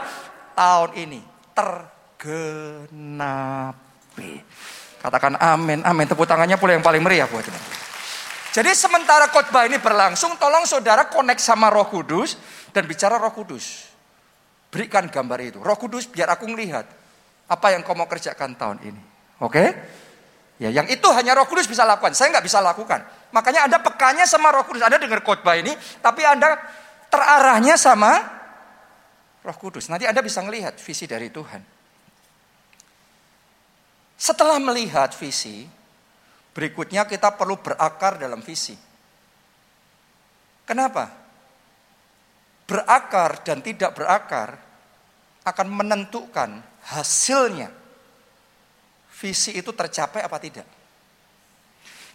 Tahun 0.54 0.90
ini 0.94 1.18
tergenapi. 2.22 3.02
Katakan 5.02 5.42
amin, 5.42 5.82
amin. 5.82 6.06
Tepuk 6.06 6.30
tangannya 6.30 6.54
pula 6.54 6.78
yang 6.78 6.86
paling 6.86 7.02
meriah 7.02 7.26
buat 7.26 7.42
kita. 7.42 7.79
Jadi 8.50 8.74
sementara 8.74 9.30
khotbah 9.30 9.70
ini 9.70 9.78
berlangsung, 9.78 10.34
tolong 10.34 10.66
saudara 10.66 11.06
connect 11.06 11.38
sama 11.38 11.70
Roh 11.70 11.86
Kudus 11.86 12.34
dan 12.74 12.82
bicara 12.82 13.14
Roh 13.14 13.30
Kudus. 13.30 13.86
Berikan 14.74 15.06
gambar 15.06 15.38
itu. 15.42 15.58
Roh 15.62 15.78
Kudus 15.78 16.10
biar 16.10 16.34
aku 16.34 16.50
melihat 16.50 16.86
apa 17.46 17.66
yang 17.70 17.86
kau 17.86 17.94
mau 17.94 18.10
kerjakan 18.10 18.58
tahun 18.58 18.78
ini. 18.82 19.02
Oke? 19.42 19.64
Ya, 20.58 20.68
yang 20.68 20.90
itu 20.90 21.06
hanya 21.14 21.38
Roh 21.38 21.46
Kudus 21.46 21.70
bisa 21.70 21.86
lakukan. 21.86 22.10
Saya 22.12 22.34
nggak 22.34 22.46
bisa 22.46 22.58
lakukan. 22.58 23.00
Makanya 23.30 23.70
Anda 23.70 23.78
pekanya 23.78 24.26
sama 24.26 24.50
Roh 24.50 24.66
Kudus. 24.66 24.82
Anda 24.82 24.98
dengar 24.98 25.22
khotbah 25.22 25.54
ini, 25.54 25.70
tapi 26.02 26.26
Anda 26.26 26.58
terarahnya 27.06 27.78
sama 27.78 28.18
Roh 29.46 29.56
Kudus. 29.56 29.86
Nanti 29.88 30.10
Anda 30.10 30.20
bisa 30.26 30.42
melihat 30.42 30.74
visi 30.76 31.06
dari 31.06 31.30
Tuhan. 31.30 31.62
Setelah 34.20 34.60
melihat 34.60 35.16
visi, 35.16 35.64
Berikutnya 36.50 37.06
kita 37.06 37.34
perlu 37.38 37.58
berakar 37.62 38.18
dalam 38.18 38.42
visi. 38.42 38.74
Kenapa? 40.66 41.10
Berakar 42.66 43.42
dan 43.42 43.62
tidak 43.62 43.94
berakar 43.94 44.58
akan 45.46 45.66
menentukan 45.70 46.62
hasilnya. 46.90 47.70
Visi 49.20 49.54
itu 49.54 49.70
tercapai 49.74 50.22
apa 50.22 50.38
tidak. 50.38 50.66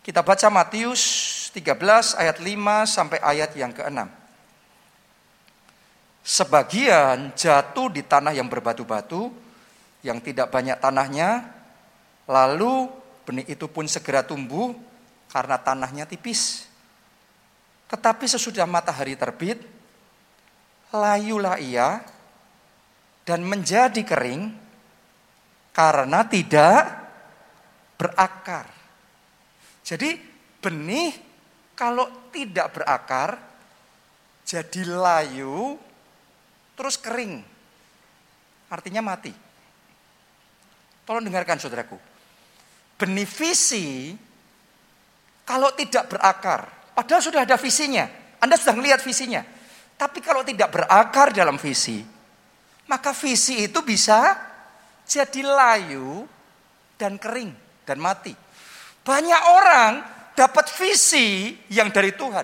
Kita 0.05 0.21
baca 0.21 0.47
Matius 0.53 1.01
13 1.49 2.21
ayat 2.21 2.37
5 2.37 2.85
sampai 2.85 3.19
ayat 3.23 3.51
yang 3.57 3.73
ke-6. 3.73 4.05
Sebagian 6.25 7.33
jatuh 7.37 7.89
di 7.93 8.01
tanah 8.01 8.33
yang 8.33 8.49
berbatu-batu, 8.49 9.29
yang 10.01 10.17
tidak 10.21 10.49
banyak 10.49 10.77
tanahnya, 10.81 11.45
lalu 12.25 12.89
Benih 13.25 13.45
itu 13.49 13.65
pun 13.65 13.89
segera 13.89 14.21
tumbuh 14.21 14.77
karena 15.33 15.57
tanahnya 15.57 16.05
tipis. 16.05 16.69
Tetapi 17.89 18.25
sesudah 18.29 18.69
matahari 18.69 19.17
terbit, 19.17 19.61
layulah 20.93 21.57
ia 21.57 22.01
dan 23.25 23.41
menjadi 23.41 24.01
kering 24.05 24.53
karena 25.73 26.21
tidak 26.29 26.81
berakar. 27.97 28.69
Jadi 29.81 30.17
benih 30.61 31.13
kalau 31.75 32.29
tidak 32.29 32.77
berakar 32.77 33.37
jadi 34.45 34.81
layu, 34.85 35.81
terus 36.77 37.01
kering. 37.01 37.41
Artinya 38.69 39.01
mati. 39.01 39.33
Tolong 41.05 41.25
dengarkan 41.25 41.57
saudaraku. 41.57 41.97
Benih 42.95 43.27
visi 43.27 44.15
kalau 45.45 45.69
tidak 45.77 46.09
berakar, 46.09 46.65
padahal 46.97 47.21
sudah 47.21 47.45
ada 47.45 47.59
visinya. 47.59 48.07
Anda 48.41 48.57
sudah 48.57 48.75
melihat 48.79 49.03
visinya. 49.03 49.45
Tapi 49.95 50.19
kalau 50.19 50.43
tidak 50.43 50.73
berakar 50.75 51.31
dalam 51.31 51.55
visi, 51.55 52.03
maka 52.89 53.15
visi 53.15 53.67
itu 53.69 53.79
bisa 53.85 54.35
jadi 55.05 55.41
layu 55.45 56.25
dan 56.97 57.15
kering 57.21 57.53
dan 57.85 58.01
mati. 58.01 58.33
Banyak 59.05 59.41
orang 59.53 59.91
dapat 60.33 60.65
visi 60.75 61.55
yang 61.69 61.93
dari 61.93 62.11
Tuhan. 62.17 62.43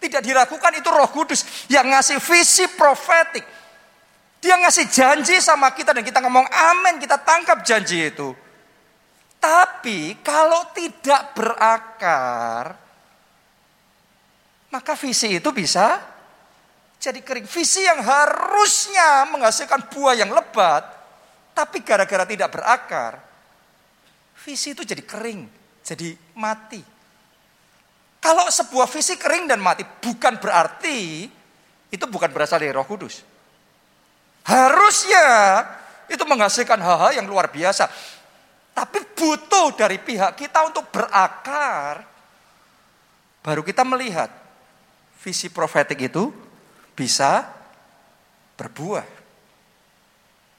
Tidak 0.00 0.22
diragukan 0.24 0.72
itu 0.72 0.88
roh 0.88 1.12
kudus 1.12 1.68
yang 1.68 1.84
ngasih 1.92 2.16
visi 2.24 2.64
profetik. 2.72 3.44
Dia 4.40 4.56
ngasih 4.56 4.88
janji 4.88 5.36
sama 5.44 5.68
kita 5.76 5.92
dan 5.92 6.00
kita 6.00 6.24
ngomong 6.24 6.48
amin, 6.48 6.96
kita 6.96 7.20
tangkap 7.20 7.60
janji 7.60 8.08
itu. 8.08 8.32
Tapi 9.40 10.20
kalau 10.20 10.68
tidak 10.76 11.32
berakar, 11.32 12.76
maka 14.68 14.92
visi 15.00 15.40
itu 15.40 15.48
bisa 15.48 15.96
jadi 17.00 17.24
kering. 17.24 17.48
Visi 17.48 17.80
yang 17.80 18.04
harusnya 18.04 19.24
menghasilkan 19.32 19.88
buah 19.88 20.14
yang 20.20 20.28
lebat, 20.28 20.84
tapi 21.56 21.80
gara-gara 21.80 22.28
tidak 22.28 22.52
berakar, 22.52 23.16
visi 24.44 24.76
itu 24.76 24.84
jadi 24.84 25.00
kering, 25.00 25.48
jadi 25.80 26.12
mati. 26.36 26.84
Kalau 28.20 28.44
sebuah 28.52 28.84
visi 28.92 29.16
kering 29.16 29.48
dan 29.48 29.64
mati 29.64 29.80
bukan 29.80 30.36
berarti 30.36 31.24
itu 31.88 32.04
bukan 32.04 32.28
berasal 32.28 32.60
dari 32.60 32.76
Roh 32.76 32.84
Kudus. 32.84 33.24
Harusnya 34.44 35.24
itu 36.04 36.20
menghasilkan 36.28 36.76
hal-hal 36.76 37.16
yang 37.16 37.24
luar 37.24 37.48
biasa. 37.48 37.88
Tapi 38.80 39.04
butuh 39.12 39.76
dari 39.76 40.00
pihak 40.00 40.40
kita 40.40 40.64
untuk 40.72 40.88
berakar. 40.88 42.00
Baru 43.44 43.60
kita 43.60 43.84
melihat 43.84 44.32
visi 45.20 45.52
profetik 45.52 46.00
itu 46.00 46.32
bisa 46.96 47.44
berbuah. 48.56 49.04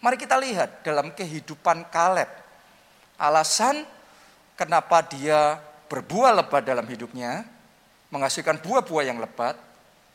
Mari 0.06 0.22
kita 0.22 0.38
lihat 0.38 0.86
dalam 0.86 1.10
kehidupan 1.18 1.90
Kaleb. 1.90 2.30
Alasan 3.18 3.90
kenapa 4.54 5.02
dia 5.02 5.58
berbuah 5.90 6.46
lebat 6.46 6.62
dalam 6.62 6.86
hidupnya, 6.86 7.42
menghasilkan 8.14 8.62
buah-buah 8.62 9.06
yang 9.10 9.18
lebat, 9.18 9.58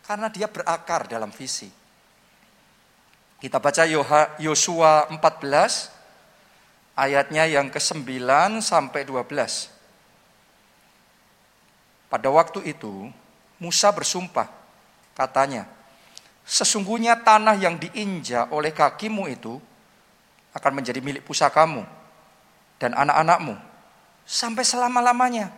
karena 0.07 0.31
dia 0.31 0.47
berakar 0.47 1.11
dalam 1.11 1.35
visi. 1.35 1.67
Kita 3.43 3.59
baca 3.59 3.83
Yosua 4.39 5.11
14, 5.11 5.96
ayatnya 6.97 7.45
yang 7.47 7.69
ke-9 7.69 8.09
sampai 8.65 9.05
12. 9.05 9.23
Pada 12.09 12.29
waktu 12.33 12.73
itu, 12.73 13.13
Musa 13.61 13.93
bersumpah, 13.93 14.49
katanya, 15.15 15.69
Sesungguhnya 16.47 17.19
tanah 17.19 17.59
yang 17.59 17.75
diinjak 17.75 18.55
oleh 18.55 18.71
kakimu 18.71 19.27
itu 19.27 19.59
akan 20.55 20.73
menjadi 20.79 21.03
milik 21.03 21.27
pusakamu 21.27 21.83
dan 22.79 22.95
anak-anakmu 22.95 23.59
sampai 24.23 24.63
selama-lamanya 24.63 25.51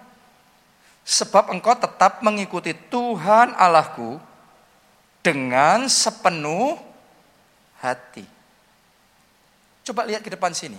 Sebab 1.08 1.48
engkau 1.56 1.72
tetap 1.72 2.20
mengikuti 2.20 2.76
Tuhan 2.76 3.56
Allahku 3.56 4.20
dengan 5.24 5.88
sepenuh 5.88 6.76
hati. 7.80 8.28
Coba 9.88 10.04
lihat 10.04 10.20
ke 10.20 10.28
depan 10.28 10.52
sini. 10.52 10.76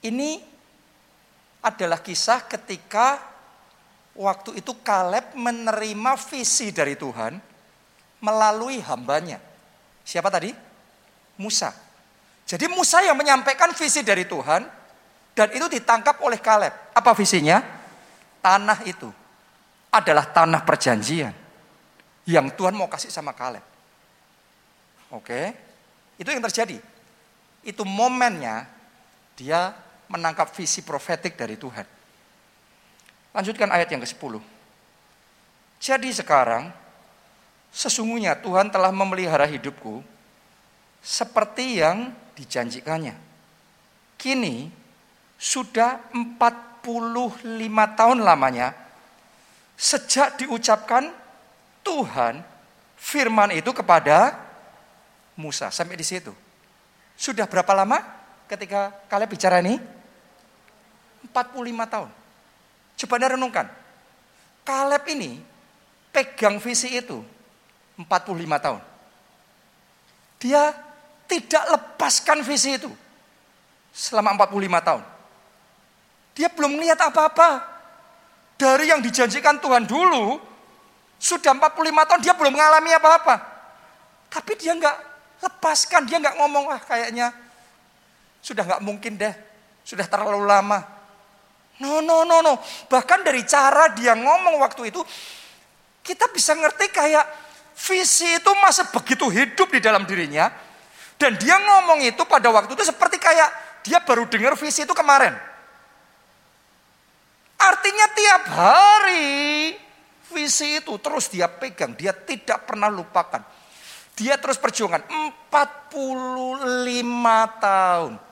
Ini 0.00 0.40
adalah 1.60 2.00
kisah 2.00 2.48
ketika 2.48 3.20
waktu 4.16 4.60
itu 4.60 4.72
Kaleb 4.80 5.36
menerima 5.36 6.12
visi 6.28 6.72
dari 6.72 6.96
Tuhan 6.96 7.36
melalui 8.24 8.80
hambanya. 8.80 9.40
Siapa 10.04 10.32
tadi? 10.32 10.52
Musa. 11.36 11.72
Jadi 12.48 12.66
Musa 12.72 13.04
yang 13.04 13.14
menyampaikan 13.16 13.72
visi 13.76 14.00
dari 14.00 14.24
Tuhan 14.24 14.64
dan 15.36 15.48
itu 15.52 15.68
ditangkap 15.68 16.18
oleh 16.24 16.40
Kaleb. 16.40 16.72
Apa 16.96 17.12
visinya? 17.12 17.80
tanah 18.40 18.88
itu 18.88 19.08
adalah 19.92 20.24
tanah 20.26 20.64
perjanjian 20.64 21.32
yang 22.24 22.48
Tuhan 22.52 22.74
mau 22.74 22.88
kasih 22.88 23.12
sama 23.12 23.36
Kaleb. 23.36 23.64
Oke, 25.12 25.52
itu 26.16 26.28
yang 26.28 26.42
terjadi. 26.44 26.80
Itu 27.60 27.84
momennya 27.84 28.64
dia 29.36 29.74
menangkap 30.10 30.50
visi 30.50 30.82
profetik 30.82 31.38
dari 31.38 31.54
Tuhan. 31.54 31.86
Lanjutkan 33.30 33.70
ayat 33.70 33.88
yang 33.94 34.02
ke-10. 34.02 34.42
Jadi 35.80 36.10
sekarang 36.10 36.74
sesungguhnya 37.70 38.34
Tuhan 38.42 38.68
telah 38.68 38.90
memelihara 38.90 39.46
hidupku 39.46 40.02
seperti 41.00 41.78
yang 41.80 42.10
dijanjikannya. 42.34 43.14
Kini 44.18 44.68
sudah 45.38 46.12
empat 46.12 46.70
45 46.82 47.98
tahun 48.00 48.18
lamanya 48.24 48.72
sejak 49.76 50.40
diucapkan 50.40 51.12
Tuhan 51.84 52.40
firman 52.96 53.52
itu 53.52 53.72
kepada 53.72 54.36
Musa 55.36 55.72
sampai 55.72 55.96
di 55.96 56.04
situ. 56.04 56.32
Sudah 57.16 57.44
berapa 57.48 57.72
lama 57.72 58.00
ketika 58.48 58.92
kalian 59.08 59.28
bicara 59.28 59.60
ini? 59.60 59.76
45 61.28 61.92
tahun. 61.92 62.10
Coba 63.00 63.12
anda 63.16 63.28
renungkan. 63.36 63.66
Kaleb 64.64 65.04
ini 65.12 65.40
pegang 66.12 66.60
visi 66.60 66.92
itu 66.92 67.20
45 67.96 68.64
tahun. 68.64 68.80
Dia 70.40 70.72
tidak 71.28 71.64
lepaskan 71.68 72.40
visi 72.40 72.76
itu 72.76 72.90
selama 73.92 74.46
45 74.48 74.86
tahun. 74.88 75.02
Dia 76.34 76.48
belum 76.48 76.80
melihat 76.80 77.00
apa-apa. 77.04 77.68
Dari 78.60 78.92
yang 78.92 79.00
dijanjikan 79.00 79.56
Tuhan 79.56 79.88
dulu, 79.88 80.36
sudah 81.16 81.56
45 81.56 82.08
tahun 82.08 82.20
dia 82.20 82.34
belum 82.36 82.52
mengalami 82.52 82.92
apa-apa. 82.96 83.34
Tapi 84.28 84.52
dia 84.60 84.76
nggak 84.76 84.96
lepaskan, 85.40 86.04
dia 86.04 86.20
nggak 86.20 86.36
ngomong, 86.36 86.68
ah 86.68 86.80
kayaknya 86.80 87.32
sudah 88.44 88.64
nggak 88.64 88.84
mungkin 88.84 89.16
deh, 89.16 89.32
sudah 89.84 90.04
terlalu 90.04 90.44
lama. 90.44 90.99
No, 91.80 92.04
no, 92.04 92.28
no, 92.28 92.44
no. 92.44 92.60
Bahkan 92.88 93.24
dari 93.24 93.40
cara 93.48 93.92
dia 93.96 94.12
ngomong 94.12 94.60
waktu 94.60 94.92
itu, 94.92 95.00
kita 96.04 96.28
bisa 96.28 96.52
ngerti 96.52 96.92
kayak 96.92 97.24
visi 97.72 98.28
itu 98.36 98.50
masih 98.60 98.92
begitu 98.92 99.26
hidup 99.32 99.68
di 99.72 99.80
dalam 99.80 100.04
dirinya. 100.04 100.52
Dan 101.16 101.36
dia 101.36 101.56
ngomong 101.56 102.04
itu 102.04 102.24
pada 102.28 102.48
waktu 102.52 102.72
itu 102.76 102.84
seperti 102.84 103.20
kayak 103.20 103.48
dia 103.84 104.00
baru 104.04 104.28
dengar 104.28 104.56
visi 104.56 104.84
itu 104.84 104.92
kemarin. 104.92 105.32
Artinya 107.60 108.06
tiap 108.16 108.42
hari 108.56 109.76
visi 110.32 110.80
itu 110.80 110.96
terus 110.96 111.28
dia 111.28 111.48
pegang, 111.48 111.92
dia 111.92 112.12
tidak 112.16 112.64
pernah 112.64 112.88
lupakan. 112.88 113.44
Dia 114.16 114.36
terus 114.36 114.56
perjuangan 114.60 115.04
45 115.48 115.92
tahun. 117.60 118.29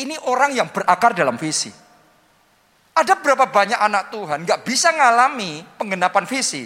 Ini 0.00 0.16
orang 0.24 0.56
yang 0.56 0.72
berakar 0.72 1.12
dalam 1.12 1.36
visi. 1.36 1.68
Ada 2.96 3.20
berapa 3.20 3.48
banyak 3.52 3.76
anak 3.76 4.10
Tuhan 4.12 4.48
nggak 4.48 4.60
bisa 4.64 4.90
ngalami 4.96 5.62
penggenapan 5.76 6.24
visi. 6.24 6.64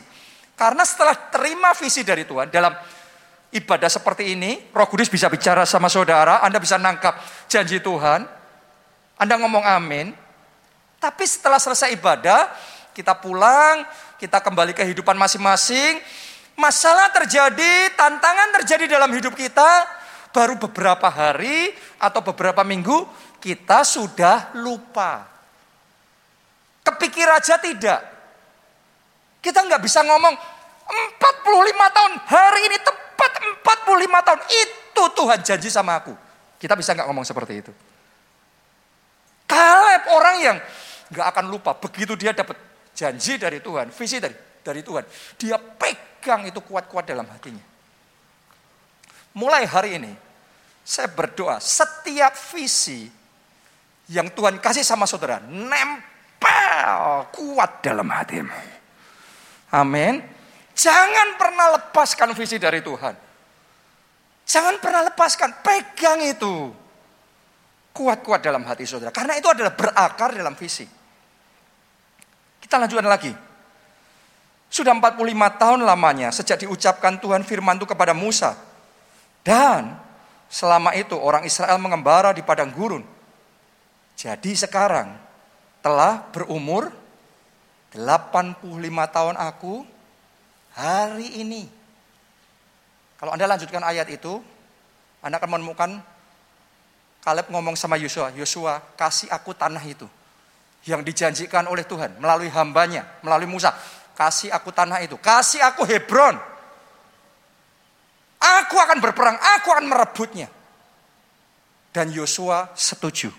Karena 0.54 0.86
setelah 0.86 1.18
terima 1.34 1.74
visi 1.74 2.06
dari 2.06 2.22
Tuhan 2.22 2.46
dalam 2.46 2.70
ibadah 3.50 3.90
seperti 3.90 4.38
ini, 4.38 4.70
Roh 4.70 4.86
Kudus 4.86 5.10
bisa 5.10 5.26
bicara 5.26 5.66
sama 5.66 5.90
saudara, 5.90 6.38
Anda 6.46 6.62
bisa 6.62 6.78
nangkap 6.78 7.18
janji 7.50 7.82
Tuhan, 7.82 8.22
Anda 9.18 9.34
ngomong 9.34 9.66
amin, 9.66 10.14
tapi 11.04 11.28
setelah 11.28 11.60
selesai 11.60 11.92
ibadah, 11.94 12.48
kita 12.96 13.12
pulang, 13.18 13.84
kita 14.16 14.40
kembali 14.40 14.72
ke 14.72 14.88
kehidupan 14.88 15.18
masing-masing. 15.20 16.00
Masalah 16.56 17.12
terjadi, 17.12 17.92
tantangan 17.92 18.48
terjadi 18.62 18.96
dalam 18.96 19.12
hidup 19.12 19.36
kita, 19.36 19.84
baru 20.34 20.58
beberapa 20.58 21.06
hari 21.06 21.70
atau 22.02 22.18
beberapa 22.26 22.66
minggu 22.66 23.06
kita 23.38 23.86
sudah 23.86 24.50
lupa. 24.58 25.30
Kepikir 26.82 27.30
aja 27.30 27.54
tidak. 27.62 28.02
Kita 29.38 29.62
nggak 29.62 29.78
bisa 29.78 30.02
ngomong 30.02 30.34
45 30.34 31.96
tahun, 31.96 32.12
hari 32.26 32.60
ini 32.66 32.78
tepat 32.82 33.32
45 33.62 34.26
tahun. 34.26 34.40
Itu 34.50 35.02
Tuhan 35.14 35.38
janji 35.46 35.68
sama 35.70 36.02
aku. 36.02 36.12
Kita 36.58 36.74
bisa 36.74 36.92
nggak 36.98 37.06
ngomong 37.06 37.24
seperti 37.24 37.62
itu? 37.62 37.72
Kaleb 39.46 40.02
orang 40.10 40.36
yang 40.42 40.56
nggak 41.14 41.26
akan 41.30 41.44
lupa 41.46 41.76
begitu 41.78 42.18
dia 42.18 42.34
dapat 42.34 42.58
janji 42.96 43.38
dari 43.38 43.62
Tuhan, 43.62 43.92
visi 43.94 44.18
dari 44.18 44.34
dari 44.64 44.80
Tuhan. 44.80 45.04
Dia 45.36 45.60
pegang 45.60 46.48
itu 46.48 46.58
kuat-kuat 46.64 47.04
dalam 47.04 47.28
hatinya. 47.28 47.62
Mulai 49.36 49.68
hari 49.68 50.00
ini, 50.00 50.12
saya 50.84 51.08
berdoa 51.08 51.56
setiap 51.58 52.36
visi 52.52 53.08
yang 54.12 54.28
Tuhan 54.28 54.60
kasih 54.60 54.84
sama 54.84 55.08
saudara, 55.08 55.40
nempel 55.40 57.24
kuat 57.32 57.80
dalam 57.80 58.04
hatimu. 58.12 58.52
Amin. 59.72 60.20
Jangan 60.76 61.40
pernah 61.40 61.80
lepaskan 61.80 62.36
visi 62.36 62.60
dari 62.60 62.84
Tuhan. 62.84 63.16
Jangan 64.44 64.76
pernah 64.76 65.08
lepaskan, 65.08 65.64
pegang 65.64 66.20
itu. 66.20 66.68
Kuat-kuat 67.94 68.44
dalam 68.44 68.66
hati 68.68 68.84
saudara. 68.84 69.08
Karena 69.08 69.40
itu 69.40 69.48
adalah 69.48 69.72
berakar 69.72 70.36
dalam 70.36 70.52
visi. 70.52 70.84
Kita 72.60 72.76
lanjutkan 72.76 73.08
lagi. 73.08 73.32
Sudah 74.68 74.90
45 74.92 75.62
tahun 75.62 75.80
lamanya 75.86 76.34
sejak 76.34 76.66
diucapkan 76.66 77.22
Tuhan 77.22 77.46
firman 77.46 77.78
itu 77.78 77.86
kepada 77.86 78.10
Musa. 78.10 78.58
Dan 79.46 80.03
selama 80.54 80.94
itu 80.94 81.18
orang 81.18 81.42
Israel 81.42 81.82
mengembara 81.82 82.30
di 82.30 82.46
padang 82.46 82.70
gurun. 82.70 83.02
Jadi 84.14 84.54
sekarang 84.54 85.18
telah 85.82 86.22
berumur 86.30 86.94
85 87.90 88.62
tahun 89.10 89.34
aku 89.34 89.82
hari 90.78 91.42
ini. 91.42 91.66
Kalau 93.18 93.34
Anda 93.34 93.50
lanjutkan 93.50 93.82
ayat 93.82 94.06
itu, 94.14 94.38
Anda 95.18 95.42
akan 95.42 95.58
menemukan 95.58 95.90
Kaleb 97.24 97.48
ngomong 97.48 97.74
sama 97.74 97.96
Yosua, 97.96 98.30
Yosua 98.36 98.84
kasih 99.00 99.32
aku 99.32 99.56
tanah 99.56 99.80
itu 99.82 100.04
yang 100.84 101.00
dijanjikan 101.00 101.64
oleh 101.66 101.82
Tuhan 101.82 102.20
melalui 102.20 102.52
hambanya, 102.52 103.08
melalui 103.24 103.48
Musa. 103.48 103.72
Kasih 104.14 104.52
aku 104.52 104.70
tanah 104.70 105.02
itu. 105.02 105.16
Kasih 105.18 105.64
aku 105.64 105.82
Hebron. 105.88 106.53
Aku 108.44 108.76
akan 108.76 109.00
berperang. 109.00 109.36
Aku 109.60 109.72
akan 109.72 109.86
merebutnya. 109.88 110.48
Dan 111.94 112.12
Yosua 112.12 112.74
setuju. 112.76 113.32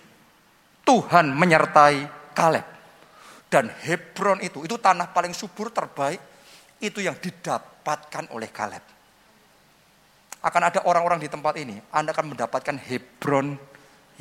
Tuhan 0.81 1.29
menyertai 1.29 2.31
Kaleb. 2.33 2.65
Dan 3.45 3.69
Hebron 3.69 4.41
itu, 4.41 4.65
itu 4.65 4.75
tanah 4.81 5.13
paling 5.13 5.31
subur 5.31 5.69
terbaik. 5.69 6.17
Itu 6.81 6.99
yang 6.99 7.15
didapatkan 7.21 8.33
oleh 8.33 8.49
Kaleb. 8.49 8.83
Akan 10.45 10.61
ada 10.61 10.85
orang-orang 10.85 11.21
di 11.21 11.29
tempat 11.29 11.57
ini. 11.57 11.77
Anda 11.93 12.13
akan 12.13 12.33
mendapatkan 12.33 12.77
Hebron 12.77 13.57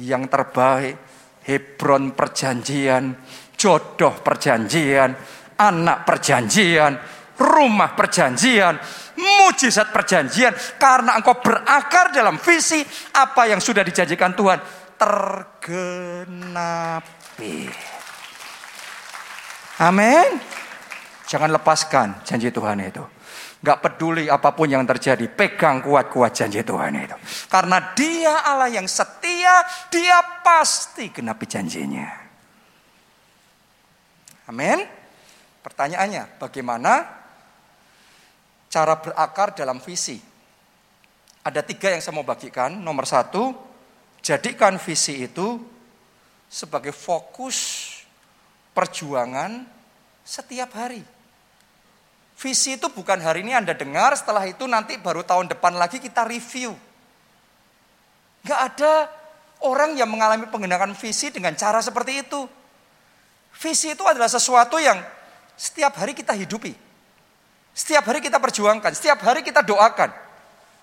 yang 0.00 0.28
terbaik. 0.28 0.96
Hebron 1.44 2.16
perjanjian, 2.16 3.12
jodoh 3.52 4.16
perjanjian, 4.24 5.12
anak 5.60 6.08
perjanjian, 6.08 6.96
rumah 7.36 7.92
perjanjian, 7.92 8.80
mujizat 9.42 9.90
perjanjian 9.90 10.54
karena 10.78 11.18
engkau 11.18 11.40
berakar 11.40 12.12
dalam 12.14 12.38
visi 12.38 12.84
apa 13.16 13.48
yang 13.50 13.58
sudah 13.58 13.82
dijanjikan 13.82 14.36
Tuhan 14.36 14.60
tergenapi. 14.94 16.34
Amin. 19.82 20.38
Jangan 21.26 21.50
lepaskan 21.50 22.22
janji 22.22 22.54
Tuhan 22.54 22.78
itu. 22.84 23.02
Gak 23.64 23.80
peduli 23.80 24.28
apa 24.28 24.52
pun 24.52 24.68
yang 24.68 24.84
terjadi, 24.84 25.24
pegang 25.32 25.80
kuat-kuat 25.80 26.36
janji 26.36 26.60
Tuhan 26.60 27.00
itu. 27.00 27.16
Karena 27.48 27.80
dia 27.96 28.44
Allah 28.44 28.68
yang 28.68 28.84
setia, 28.84 29.64
dia 29.88 30.20
pasti 30.44 31.08
genapi 31.08 31.48
janjinya. 31.48 32.08
Amin. 34.52 34.84
Pertanyaannya, 35.64 36.36
bagaimana 36.36 37.23
cara 38.74 38.98
berakar 38.98 39.54
dalam 39.54 39.78
visi? 39.78 40.18
Ada 41.46 41.62
tiga 41.62 41.94
yang 41.94 42.02
saya 42.02 42.18
mau 42.18 42.26
bagikan. 42.26 42.74
Nomor 42.74 43.06
satu, 43.06 43.54
jadikan 44.18 44.74
visi 44.82 45.22
itu 45.22 45.62
sebagai 46.50 46.90
fokus 46.90 47.86
perjuangan 48.74 49.62
setiap 50.26 50.74
hari. 50.74 51.06
Visi 52.34 52.74
itu 52.74 52.90
bukan 52.90 53.22
hari 53.22 53.46
ini 53.46 53.54
Anda 53.54 53.78
dengar, 53.78 54.18
setelah 54.18 54.42
itu 54.42 54.66
nanti 54.66 54.98
baru 54.98 55.22
tahun 55.22 55.46
depan 55.54 55.78
lagi 55.78 56.02
kita 56.02 56.26
review. 56.26 56.74
Gak 58.42 58.60
ada 58.74 59.06
orang 59.62 59.94
yang 59.94 60.10
mengalami 60.10 60.50
pengenalan 60.50 60.98
visi 60.98 61.30
dengan 61.30 61.54
cara 61.54 61.78
seperti 61.78 62.26
itu. 62.26 62.42
Visi 63.54 63.94
itu 63.94 64.02
adalah 64.02 64.26
sesuatu 64.26 64.82
yang 64.82 64.98
setiap 65.54 65.94
hari 65.94 66.10
kita 66.10 66.34
hidupi. 66.34 66.83
Setiap 67.74 68.06
hari 68.06 68.22
kita 68.22 68.38
perjuangkan, 68.38 68.94
setiap 68.94 69.18
hari 69.26 69.42
kita 69.42 69.60
doakan. 69.66 70.14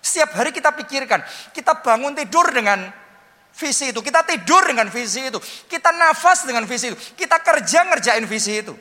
Setiap 0.02 0.34
hari 0.36 0.52
kita 0.52 0.74
pikirkan, 0.74 1.22
kita 1.56 1.78
bangun 1.80 2.12
tidur 2.12 2.50
dengan 2.52 2.90
visi 3.54 3.94
itu, 3.94 4.02
kita 4.02 4.26
tidur 4.26 4.66
dengan 4.66 4.90
visi 4.90 5.30
itu, 5.30 5.38
kita 5.70 5.94
nafas 5.94 6.42
dengan 6.42 6.66
visi 6.66 6.90
itu, 6.90 6.98
kita 7.14 7.38
kerja 7.38 7.86
ngerjain 7.86 8.26
visi 8.26 8.60
itu. 8.60 8.74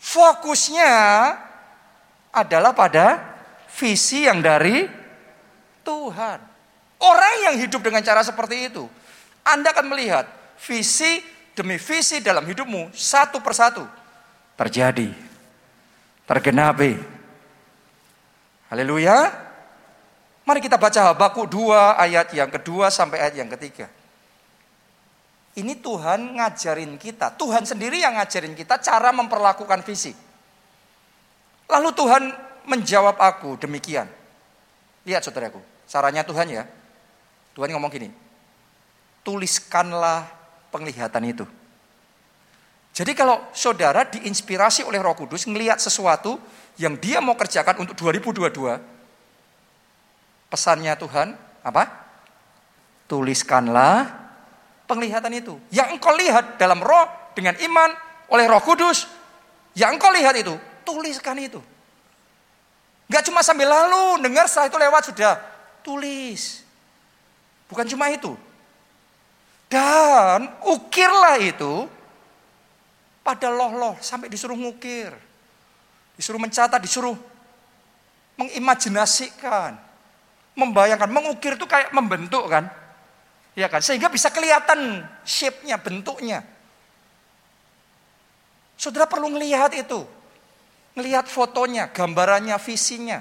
Fokusnya 0.00 0.92
adalah 2.32 2.72
pada 2.72 3.20
visi 3.76 4.24
yang 4.24 4.40
dari 4.40 4.88
Tuhan. 5.84 6.38
Orang 6.96 7.34
yang 7.44 7.54
hidup 7.60 7.84
dengan 7.84 8.00
cara 8.00 8.24
seperti 8.24 8.72
itu, 8.72 8.88
Anda 9.44 9.76
akan 9.76 9.92
melihat 9.92 10.24
visi 10.64 11.20
demi 11.52 11.76
visi 11.76 12.24
dalam 12.24 12.44
hidupmu 12.48 12.96
satu 12.96 13.44
persatu 13.44 13.84
terjadi, 14.56 15.12
tergenapi. 16.26 16.98
Haleluya. 18.68 19.46
Mari 20.46 20.62
kita 20.62 20.78
baca 20.78 21.10
Habakuk 21.10 21.50
2 21.50 21.98
ayat 21.98 22.30
yang 22.34 22.50
kedua 22.50 22.90
sampai 22.90 23.18
ayat 23.18 23.34
yang 23.38 23.50
ketiga. 23.50 23.90
Ini 25.56 25.80
Tuhan 25.80 26.36
ngajarin 26.36 27.00
kita, 27.00 27.32
Tuhan 27.34 27.64
sendiri 27.64 27.98
yang 27.98 28.14
ngajarin 28.14 28.52
kita 28.52 28.76
cara 28.78 29.08
memperlakukan 29.10 29.80
visi. 29.82 30.12
Lalu 31.66 31.90
Tuhan 31.96 32.22
menjawab 32.68 33.16
aku 33.16 33.56
demikian. 33.56 34.06
Lihat 35.08 35.24
saudaraku, 35.24 35.58
caranya 35.88 36.22
Tuhan 36.22 36.46
ya. 36.52 36.62
Tuhan 37.56 37.72
ngomong 37.72 37.88
gini, 37.88 38.12
tuliskanlah 39.24 40.28
penglihatan 40.68 41.24
itu. 41.24 41.48
Jadi 42.96 43.12
kalau 43.12 43.44
saudara 43.52 44.08
diinspirasi 44.08 44.80
oleh 44.88 44.96
Roh 44.96 45.12
Kudus 45.12 45.44
ngelihat 45.44 45.76
sesuatu 45.76 46.40
yang 46.80 46.96
dia 46.96 47.20
mau 47.20 47.36
kerjakan 47.36 47.84
untuk 47.84 47.92
2022, 47.92 48.48
pesannya 50.48 50.96
Tuhan 50.96 51.36
apa? 51.60 51.84
Tuliskanlah 53.04 54.16
penglihatan 54.88 55.28
itu. 55.36 55.60
Yang 55.68 56.00
engkau 56.00 56.16
lihat 56.16 56.56
dalam 56.56 56.80
roh 56.80 57.04
dengan 57.36 57.52
iman 57.60 57.92
oleh 58.32 58.48
Roh 58.48 58.64
Kudus, 58.64 59.04
yang 59.76 60.00
engkau 60.00 60.08
lihat 60.16 60.32
itu, 60.40 60.56
tuliskan 60.80 61.36
itu. 61.36 61.60
Gak 63.12 63.28
cuma 63.28 63.44
sambil 63.44 63.68
lalu, 63.68 64.24
dengar 64.24 64.48
setelah 64.48 64.72
itu 64.72 64.78
lewat 64.80 65.02
sudah. 65.12 65.34
Tulis. 65.84 66.64
Bukan 67.68 67.84
cuma 67.92 68.08
itu. 68.08 68.32
Dan 69.68 70.48
ukirlah 70.64 71.36
itu 71.44 71.92
pada 73.26 73.50
loh-loh 73.50 73.98
sampai 73.98 74.30
disuruh 74.30 74.54
ngukir. 74.54 75.10
Disuruh 76.14 76.38
mencatat, 76.38 76.78
disuruh 76.78 77.18
mengimajinasikan. 78.38 79.74
Membayangkan, 80.54 81.10
mengukir 81.10 81.58
itu 81.58 81.66
kayak 81.66 81.90
membentuk 81.90 82.46
kan. 82.46 82.70
Ya 83.58 83.66
kan, 83.66 83.82
sehingga 83.82 84.06
bisa 84.06 84.30
kelihatan 84.30 85.02
shape-nya, 85.26 85.76
bentuknya. 85.82 86.46
Saudara 88.78 89.10
perlu 89.10 89.34
melihat 89.34 89.74
itu. 89.74 90.06
Melihat 90.96 91.28
fotonya, 91.28 91.90
gambarannya, 91.90 92.56
visinya. 92.62 93.20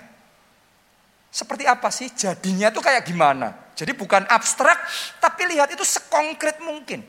Seperti 1.28 1.68
apa 1.68 1.92
sih 1.92 2.08
jadinya 2.16 2.72
itu 2.72 2.80
kayak 2.80 3.04
gimana? 3.04 3.52
Jadi 3.76 3.92
bukan 3.92 4.24
abstrak, 4.32 4.80
tapi 5.20 5.52
lihat 5.52 5.68
itu 5.76 5.84
sekonkret 5.84 6.64
mungkin. 6.64 7.04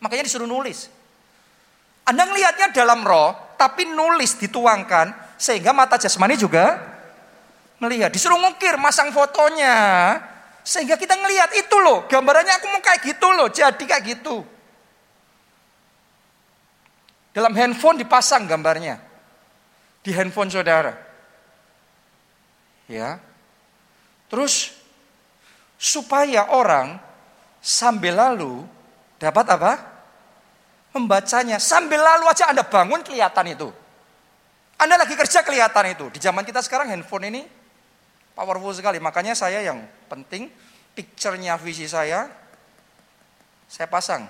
Makanya 0.00 0.24
disuruh 0.24 0.48
nulis. 0.48 0.88
Anda 2.08 2.24
melihatnya 2.24 2.72
dalam 2.72 3.04
roh, 3.04 3.36
tapi 3.60 3.84
nulis 3.84 4.40
dituangkan, 4.40 5.36
sehingga 5.36 5.76
mata 5.76 6.00
jasmani 6.00 6.40
juga 6.40 6.80
melihat. 7.84 8.08
Disuruh 8.08 8.40
ngukir, 8.40 8.80
masang 8.80 9.12
fotonya, 9.12 10.16
sehingga 10.64 10.96
kita 10.96 11.12
ngelihat 11.20 11.52
itu 11.52 11.76
loh, 11.84 12.08
gambarannya 12.08 12.56
aku 12.56 12.66
mau 12.72 12.80
kayak 12.80 13.04
gitu 13.04 13.28
loh, 13.36 13.52
jadi 13.52 13.76
kayak 13.76 14.04
gitu. 14.08 14.40
Dalam 17.36 17.52
handphone 17.52 18.00
dipasang 18.00 18.48
gambarnya. 18.48 18.96
Di 20.00 20.10
handphone 20.16 20.48
saudara. 20.48 20.96
Ya. 22.88 23.20
Terus 24.32 24.72
supaya 25.76 26.50
orang 26.56 26.96
sambil 27.60 28.16
lalu 28.16 28.64
dapat 29.20 29.44
apa? 29.54 29.72
Membacanya 30.98 31.62
sambil 31.62 32.02
lalu 32.02 32.26
aja 32.26 32.50
Anda 32.50 32.66
bangun 32.66 33.06
kelihatan 33.06 33.54
itu. 33.54 33.70
Anda 34.74 34.98
lagi 34.98 35.14
kerja 35.14 35.46
kelihatan 35.46 35.94
itu. 35.94 36.10
Di 36.10 36.18
zaman 36.18 36.42
kita 36.42 36.58
sekarang 36.58 36.90
handphone 36.90 37.30
ini 37.30 37.46
powerful 38.34 38.74
sekali. 38.74 38.98
Makanya 38.98 39.38
saya 39.38 39.62
yang 39.62 39.78
penting 40.10 40.50
picture-nya 40.98 41.54
visi 41.54 41.86
saya 41.86 42.26
saya 43.70 43.86
pasang 43.86 44.26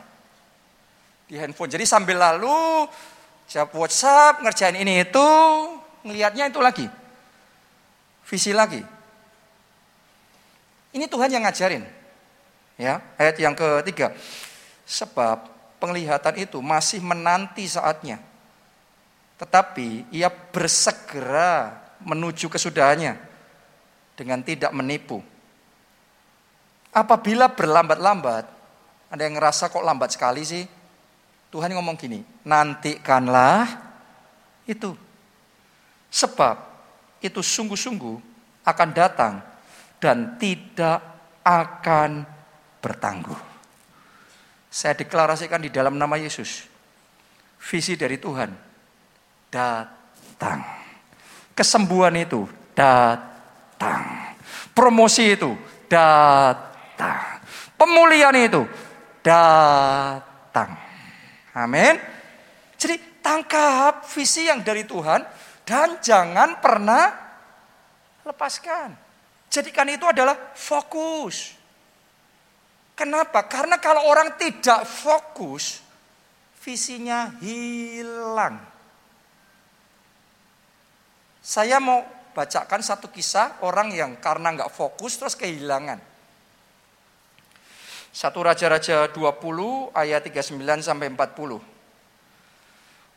di 1.24 1.40
handphone. 1.40 1.72
Jadi 1.72 1.84
sambil 1.88 2.20
lalu 2.20 2.84
jawab 3.48 3.72
WhatsApp, 3.76 4.44
ngerjain 4.44 4.76
ini 4.76 5.08
itu, 5.08 5.28
ngelihatnya 6.04 6.52
itu 6.52 6.60
lagi. 6.60 6.86
Visi 8.28 8.52
lagi. 8.52 8.82
Ini 10.92 11.04
Tuhan 11.08 11.32
yang 11.32 11.44
ngajarin. 11.48 11.84
Ya, 12.76 13.00
ayat 13.16 13.36
yang 13.40 13.56
ketiga. 13.56 14.12
Sebab 14.84 15.57
penglihatan 15.78 16.34
itu 16.38 16.58
masih 16.58 16.98
menanti 17.00 17.66
saatnya 17.66 18.18
tetapi 19.38 20.10
ia 20.10 20.28
bersegera 20.28 21.78
menuju 22.02 22.50
kesudahannya 22.50 23.14
dengan 24.18 24.42
tidak 24.42 24.74
menipu. 24.74 25.22
Apabila 26.90 27.46
berlambat-lambat, 27.46 28.44
ada 29.08 29.22
yang 29.22 29.38
ngerasa 29.38 29.70
kok 29.70 29.86
lambat 29.86 30.10
sekali 30.10 30.42
sih? 30.42 30.66
Tuhan 31.54 31.70
ngomong 31.70 31.94
gini, 31.94 32.20
nantikanlah 32.42 33.78
itu. 34.66 34.92
Sebab 36.10 36.58
itu 37.22 37.38
sungguh-sungguh 37.38 38.18
akan 38.66 38.88
datang 38.90 39.38
dan 40.02 40.34
tidak 40.36 40.98
akan 41.46 42.26
bertangguh. 42.82 43.47
Saya 44.68 44.92
deklarasikan 44.94 45.64
di 45.64 45.72
dalam 45.72 45.96
nama 45.96 46.20
Yesus. 46.20 46.68
Visi 47.58 47.98
dari 47.98 48.20
Tuhan 48.20 48.52
datang. 49.48 50.60
Kesembuhan 51.56 52.14
itu 52.14 52.46
datang. 52.76 54.36
Promosi 54.76 55.34
itu 55.34 55.58
datang. 55.90 57.42
Pemulihan 57.74 58.36
itu 58.38 58.62
datang. 59.24 60.70
Amin. 61.56 61.98
Jadi 62.78 63.18
tangkap 63.18 64.06
visi 64.06 64.46
yang 64.46 64.62
dari 64.62 64.86
Tuhan 64.86 65.26
dan 65.66 65.98
jangan 65.98 66.62
pernah 66.62 67.10
lepaskan. 68.22 68.94
Jadikan 69.50 69.88
itu 69.90 70.06
adalah 70.06 70.54
fokus. 70.54 71.57
Kenapa? 72.98 73.46
Karena 73.46 73.78
kalau 73.78 74.10
orang 74.10 74.34
tidak 74.34 74.82
fokus, 74.82 75.78
visinya 76.58 77.30
hilang. 77.38 78.58
Saya 81.38 81.78
mau 81.78 82.02
bacakan 82.34 82.82
satu 82.82 83.06
kisah 83.06 83.62
orang 83.62 83.94
yang 83.94 84.18
karena 84.18 84.50
nggak 84.50 84.74
fokus 84.74 85.14
terus 85.14 85.38
kehilangan. 85.38 86.02
Satu 88.10 88.42
Raja-Raja 88.42 89.06
20 89.14 89.94
ayat 89.94 90.26
39 90.26 90.58
sampai 90.82 91.06
40. 91.14 91.62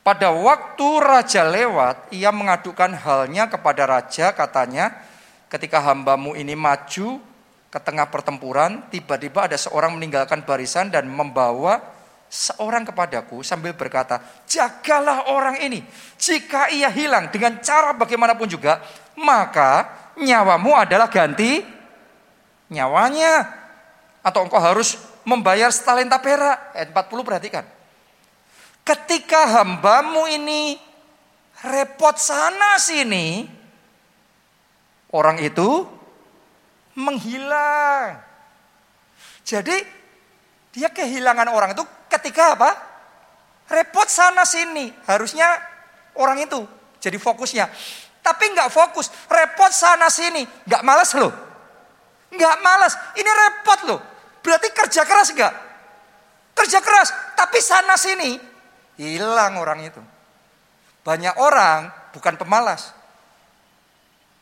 Pada 0.05 0.29
waktu 0.29 0.87
raja 0.97 1.45
lewat, 1.45 2.13
ia 2.13 2.29
mengadukan 2.29 2.89
halnya 3.01 3.49
kepada 3.49 3.85
raja, 3.85 4.33
katanya, 4.33 4.93
ketika 5.49 5.77
hambamu 5.77 6.33
ini 6.33 6.57
maju 6.57 7.21
ke 7.71 7.79
tengah 7.79 8.11
pertempuran, 8.11 8.83
tiba-tiba 8.91 9.47
ada 9.47 9.55
seorang 9.55 9.95
meninggalkan 9.95 10.43
barisan 10.43 10.91
dan 10.91 11.07
membawa 11.07 11.79
seorang 12.27 12.83
kepadaku 12.83 13.39
sambil 13.47 13.71
berkata, 13.71 14.19
jagalah 14.43 15.31
orang 15.31 15.59
ini. 15.63 15.79
Jika 16.19 16.67
ia 16.67 16.91
hilang 16.91 17.31
dengan 17.31 17.63
cara 17.63 17.95
bagaimanapun 17.95 18.47
juga, 18.51 18.83
maka 19.15 19.87
nyawamu 20.19 20.75
adalah 20.75 21.07
ganti 21.07 21.63
nyawanya. 22.67 23.63
Atau 24.21 24.45
engkau 24.45 24.59
harus 24.59 24.99
membayar 25.23 25.71
setalenta 25.71 26.19
perak. 26.19 26.75
Ayat 26.75 26.91
40 26.91 27.27
perhatikan. 27.27 27.65
Ketika 28.83 29.47
hambamu 29.59 30.27
ini 30.27 30.75
repot 31.63 32.19
sana 32.19 32.77
sini, 32.77 33.49
orang 35.13 35.41
itu 35.41 35.85
menghilang. 36.95 38.19
Jadi 39.45 39.75
dia 40.71 40.87
kehilangan 40.91 41.51
orang 41.51 41.75
itu 41.75 41.83
ketika 42.07 42.55
apa? 42.55 42.71
Repot 43.71 44.07
sana 44.07 44.43
sini. 44.43 44.91
Harusnya 45.07 45.47
orang 46.15 46.43
itu 46.43 46.63
jadi 47.01 47.17
fokusnya. 47.17 47.65
Tapi 48.21 48.43
nggak 48.53 48.69
fokus, 48.69 49.09
repot 49.25 49.73
sana 49.73 50.07
sini. 50.13 50.45
Nggak 50.69 50.83
malas 50.85 51.11
loh. 51.17 51.33
Nggak 52.31 52.55
malas, 52.63 52.93
ini 53.17 53.27
repot 53.27 53.79
loh. 53.89 53.99
Berarti 54.39 54.69
kerja 54.71 55.01
keras 55.03 55.33
nggak? 55.33 55.53
Kerja 56.55 56.79
keras, 56.79 57.09
tapi 57.35 57.57
sana 57.59 57.97
sini 57.97 58.37
hilang 59.01 59.57
orang 59.57 59.81
itu. 59.81 60.01
Banyak 61.01 61.35
orang 61.41 61.89
bukan 62.13 62.37
pemalas. 62.37 62.93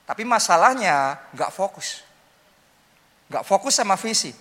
Tapi 0.04 0.28
masalahnya 0.28 1.22
nggak 1.32 1.54
fokus. 1.56 2.04
Nggak 3.30 3.46
fokus 3.46 3.78
sama 3.78 3.94
visi. 3.96 4.34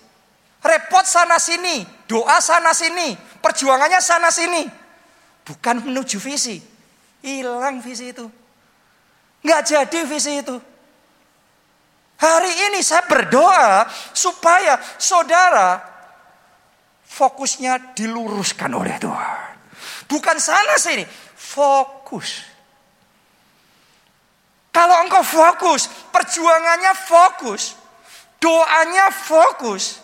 Repot 0.58 1.06
sana 1.06 1.38
sini, 1.38 1.86
doa 2.10 2.42
sana 2.42 2.74
sini, 2.74 3.14
perjuangannya 3.38 4.00
sana 4.02 4.32
sini. 4.32 4.66
Bukan 5.46 5.86
menuju 5.86 6.18
visi. 6.18 6.58
Hilang 7.22 7.78
visi 7.78 8.10
itu. 8.10 8.26
Nggak 9.44 9.62
jadi 9.62 10.00
visi 10.08 10.32
itu. 10.42 10.56
Hari 12.18 12.52
ini 12.66 12.82
saya 12.82 13.06
berdoa 13.06 13.86
supaya 14.10 14.74
saudara 14.98 15.78
fokusnya 17.06 17.94
diluruskan 17.94 18.74
oleh 18.74 18.98
Tuhan. 18.98 19.54
Bukan 20.10 20.36
sana 20.42 20.74
sini, 20.82 21.06
fokus. 21.38 22.42
Kalau 24.74 25.06
engkau 25.06 25.22
fokus, 25.22 25.86
perjuangannya 26.10 26.92
fokus, 27.06 27.77
doanya 28.38 29.10
fokus, 29.10 30.02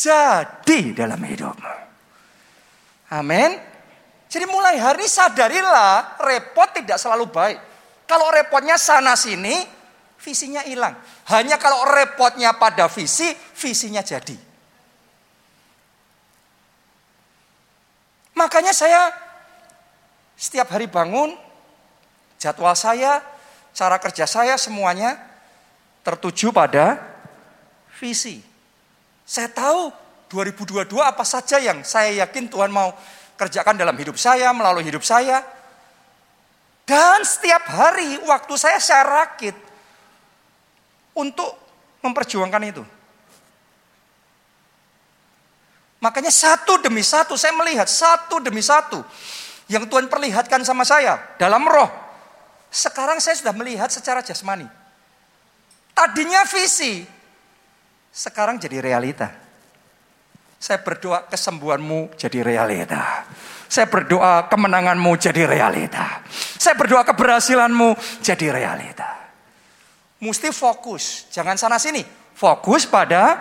jadi 0.00 0.96
dalam 0.96 1.20
hidupmu. 1.20 1.76
Amin. 3.10 3.58
Jadi 4.30 4.46
mulai 4.46 4.78
hari 4.78 5.10
sadarilah 5.10 6.22
repot 6.22 6.70
tidak 6.70 6.96
selalu 7.02 7.26
baik. 7.28 7.58
Kalau 8.06 8.30
repotnya 8.30 8.78
sana 8.78 9.18
sini, 9.18 9.66
visinya 10.22 10.62
hilang. 10.62 10.94
Hanya 11.34 11.58
kalau 11.58 11.82
repotnya 11.90 12.54
pada 12.54 12.86
visi, 12.86 13.34
visinya 13.58 13.98
jadi. 13.98 14.38
Makanya 18.38 18.70
saya 18.70 19.10
setiap 20.38 20.70
hari 20.70 20.86
bangun, 20.86 21.34
jadwal 22.38 22.78
saya, 22.78 23.20
cara 23.74 23.98
kerja 23.98 24.24
saya 24.24 24.54
semuanya 24.54 25.18
tertuju 26.06 26.54
pada 26.54 27.09
visi. 28.00 28.40
Saya 29.28 29.52
tahu 29.52 29.92
2022 30.32 30.96
apa 31.04 31.22
saja 31.22 31.60
yang 31.60 31.84
saya 31.84 32.24
yakin 32.24 32.48
Tuhan 32.48 32.72
mau 32.72 32.96
kerjakan 33.36 33.76
dalam 33.76 33.94
hidup 34.00 34.16
saya, 34.16 34.50
melalui 34.56 34.88
hidup 34.88 35.04
saya. 35.04 35.44
Dan 36.88 37.22
setiap 37.22 37.68
hari 37.70 38.18
waktu 38.26 38.54
saya 38.56 38.80
saya 38.82 39.06
rakit 39.06 39.54
untuk 41.14 41.54
memperjuangkan 42.02 42.62
itu. 42.66 42.82
Makanya 46.00 46.32
satu 46.32 46.80
demi 46.80 47.04
satu 47.04 47.36
saya 47.36 47.52
melihat 47.52 47.84
satu 47.84 48.40
demi 48.40 48.64
satu 48.64 49.04
yang 49.68 49.84
Tuhan 49.86 50.08
perlihatkan 50.08 50.64
sama 50.64 50.82
saya 50.82 51.20
dalam 51.36 51.62
roh. 51.68 51.86
Sekarang 52.72 53.20
saya 53.20 53.36
sudah 53.36 53.52
melihat 53.52 53.92
secara 53.92 54.24
jasmani. 54.24 54.66
Tadinya 55.92 56.42
visi, 56.48 57.04
sekarang 58.10 58.58
jadi 58.58 58.82
realita. 58.82 59.30
Saya 60.60 60.84
berdoa 60.84 61.24
kesembuhanmu 61.24 62.20
jadi 62.20 62.44
realita. 62.44 63.24
Saya 63.70 63.88
berdoa 63.88 64.44
kemenanganmu 64.52 65.08
jadi 65.16 65.48
realita. 65.48 66.20
Saya 66.60 66.76
berdoa 66.76 67.00
keberhasilanmu 67.06 67.96
jadi 68.20 68.52
realita. 68.52 69.08
Mesti 70.20 70.52
fokus, 70.52 71.32
jangan 71.32 71.56
sana 71.56 71.80
sini. 71.80 72.04
Fokus 72.36 72.84
pada 72.84 73.40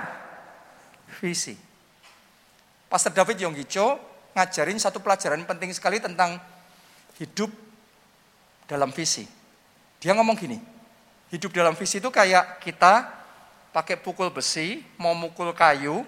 visi. 1.19 1.59
Pastor 2.87 3.11
David 3.11 3.43
Yonggicho 3.43 3.99
ngajarin 4.31 4.79
satu 4.79 5.03
pelajaran 5.03 5.43
penting 5.43 5.75
sekali 5.75 5.99
tentang 5.99 6.39
hidup 7.19 7.51
dalam 8.63 8.95
visi. 8.95 9.27
Dia 9.99 10.15
ngomong 10.15 10.39
gini, 10.39 10.55
hidup 11.35 11.51
dalam 11.51 11.75
visi 11.75 11.99
itu 11.99 12.07
kayak 12.07 12.63
kita 12.63 13.18
pakai 13.69 13.95
pukul 13.97 14.33
besi, 14.33 14.81
mau 14.97 15.13
mukul 15.13 15.53
kayu 15.53 16.05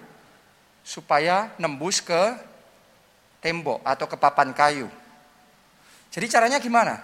supaya 0.82 1.54
nembus 1.58 2.02
ke 2.02 2.22
tembok 3.42 3.82
atau 3.82 4.06
ke 4.06 4.16
papan 4.18 4.50
kayu. 4.50 4.90
Jadi 6.12 6.26
caranya 6.28 6.58
gimana? 6.58 7.00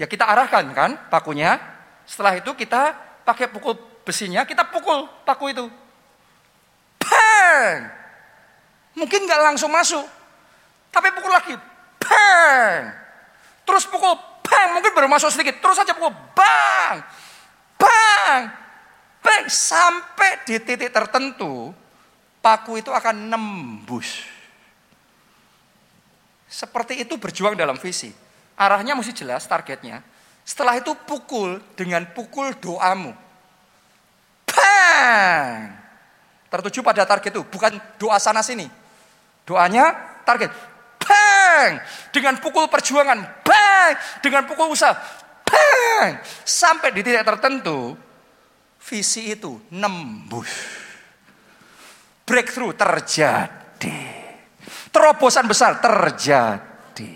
Ya 0.00 0.08
kita 0.08 0.26
arahkan 0.26 0.64
kan 0.72 0.90
pakunya. 1.12 1.60
Setelah 2.08 2.40
itu 2.40 2.50
kita 2.56 2.96
pakai 3.24 3.52
pukul 3.52 3.76
besinya, 4.04 4.48
kita 4.48 4.64
pukul 4.68 5.04
paku 5.28 5.52
itu. 5.52 5.66
Bang! 6.98 7.88
Mungkin 8.96 9.28
nggak 9.28 9.42
langsung 9.52 9.68
masuk. 9.68 10.04
Tapi 10.88 11.12
pukul 11.12 11.32
lagi. 11.32 11.54
Bang! 12.00 12.92
Terus 13.68 13.84
pukul. 13.84 14.16
Bang! 14.44 14.68
Mungkin 14.80 14.96
baru 14.96 15.08
masuk 15.12 15.28
sedikit. 15.28 15.60
Terus 15.60 15.76
saja 15.76 15.92
pukul. 15.92 16.12
Bang! 16.32 17.04
Bang! 17.76 18.67
Bang! 19.28 19.44
Sampai 19.52 20.40
di 20.48 20.56
titik 20.56 20.88
tertentu, 20.88 21.76
paku 22.40 22.80
itu 22.80 22.88
akan 22.88 23.28
nembus. 23.28 24.24
Seperti 26.48 27.04
itu 27.04 27.20
berjuang 27.20 27.52
dalam 27.52 27.76
visi. 27.76 28.08
Arahnya 28.56 28.96
mesti 28.96 29.12
jelas 29.12 29.44
targetnya. 29.44 30.00
Setelah 30.48 30.80
itu 30.80 30.96
pukul 31.04 31.60
dengan 31.76 32.08
pukul 32.16 32.56
doamu. 32.56 33.12
Bang! 34.48 35.76
Tertuju 36.48 36.80
pada 36.80 37.04
target 37.04 37.36
itu, 37.36 37.44
bukan 37.44 37.76
doa 38.00 38.16
sana 38.16 38.40
sini. 38.40 38.64
Doanya 39.44 39.92
target. 40.24 40.48
Bang! 40.96 41.84
Dengan 42.16 42.40
pukul 42.40 42.64
perjuangan. 42.72 43.44
Bang! 43.44 43.92
Dengan 44.24 44.48
pukul 44.48 44.72
usaha. 44.72 44.96
Bang! 45.44 46.16
Sampai 46.48 46.96
di 46.96 47.04
titik 47.04 47.28
tertentu, 47.28 48.07
visi 48.88 49.36
itu 49.36 49.60
nembus. 49.76 50.48
Breakthrough 52.24 52.72
terjadi. 52.72 54.00
Terobosan 54.88 55.44
besar 55.44 55.76
terjadi. 55.76 57.12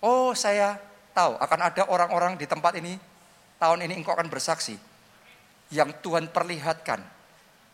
Oh 0.00 0.32
saya 0.32 0.80
tahu 1.12 1.36
akan 1.36 1.60
ada 1.60 1.82
orang-orang 1.92 2.40
di 2.40 2.48
tempat 2.48 2.72
ini. 2.80 2.96
Tahun 3.60 3.80
ini 3.84 3.92
engkau 4.00 4.16
akan 4.16 4.32
bersaksi. 4.32 4.76
Yang 5.68 6.00
Tuhan 6.00 6.32
perlihatkan. 6.32 7.04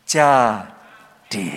Jadi. 0.02 1.48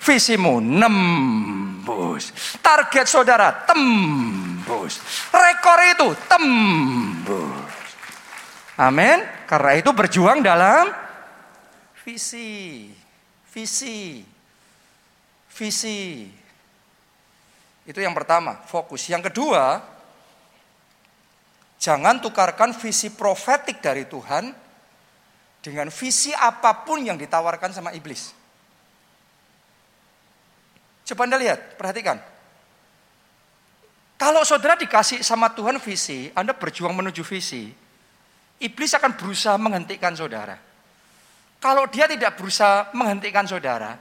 Visimu 0.00 0.64
nembus. 0.64 2.32
Target 2.64 3.04
saudara 3.04 3.52
tembus. 3.68 5.00
Rekor 5.28 5.78
itu 5.92 6.08
tembus. 6.24 7.77
Amin. 8.78 9.26
Karena 9.50 9.74
itu 9.74 9.90
berjuang 9.90 10.38
dalam 10.38 10.86
visi. 12.06 12.86
Visi. 13.50 14.22
Visi. 15.50 16.30
Itu 17.82 17.98
yang 17.98 18.14
pertama, 18.14 18.62
fokus. 18.70 19.02
Yang 19.10 19.34
kedua, 19.34 19.82
jangan 21.82 22.22
tukarkan 22.22 22.70
visi 22.76 23.10
profetik 23.10 23.82
dari 23.82 24.06
Tuhan 24.06 24.54
dengan 25.58 25.90
visi 25.90 26.30
apa 26.30 26.86
pun 26.86 27.02
yang 27.02 27.18
ditawarkan 27.18 27.74
sama 27.74 27.90
iblis. 27.96 28.30
Coba 31.08 31.24
Anda 31.26 31.40
lihat, 31.40 31.80
perhatikan. 31.80 32.20
Kalau 34.20 34.44
saudara 34.44 34.76
dikasih 34.76 35.24
sama 35.24 35.48
Tuhan 35.50 35.80
visi, 35.80 36.28
Anda 36.36 36.52
berjuang 36.52 36.92
menuju 36.92 37.24
visi, 37.24 37.72
iblis 38.58 38.92
akan 38.94 39.14
berusaha 39.14 39.56
menghentikan 39.58 40.14
saudara. 40.14 40.58
Kalau 41.58 41.90
dia 41.90 42.06
tidak 42.06 42.38
berusaha 42.38 42.90
menghentikan 42.94 43.42
saudara, 43.42 43.98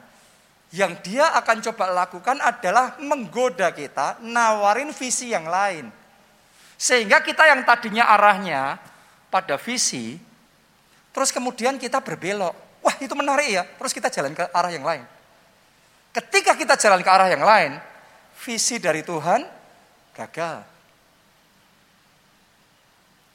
yang 0.75 0.99
dia 1.01 1.33
akan 1.33 1.57
coba 1.71 2.05
lakukan 2.05 2.37
adalah 2.43 2.99
menggoda 3.01 3.73
kita, 3.73 4.21
nawarin 4.21 4.93
visi 4.93 5.33
yang 5.33 5.47
lain. 5.47 5.89
Sehingga 6.77 7.25
kita 7.25 7.49
yang 7.49 7.65
tadinya 7.65 8.05
arahnya 8.13 8.77
pada 9.33 9.57
visi, 9.57 10.19
terus 11.09 11.33
kemudian 11.33 11.81
kita 11.81 12.03
berbelok. 12.03 12.53
Wah 12.85 12.95
itu 13.01 13.17
menarik 13.17 13.49
ya, 13.49 13.63
terus 13.65 13.89
kita 13.89 14.13
jalan 14.13 14.37
ke 14.37 14.45
arah 14.53 14.69
yang 14.69 14.85
lain. 14.85 15.03
Ketika 16.13 16.53
kita 16.53 16.77
jalan 16.77 17.01
ke 17.01 17.09
arah 17.09 17.29
yang 17.29 17.41
lain, 17.41 17.81
visi 18.37 18.77
dari 18.77 19.01
Tuhan 19.01 19.41
gagal. 20.13 20.76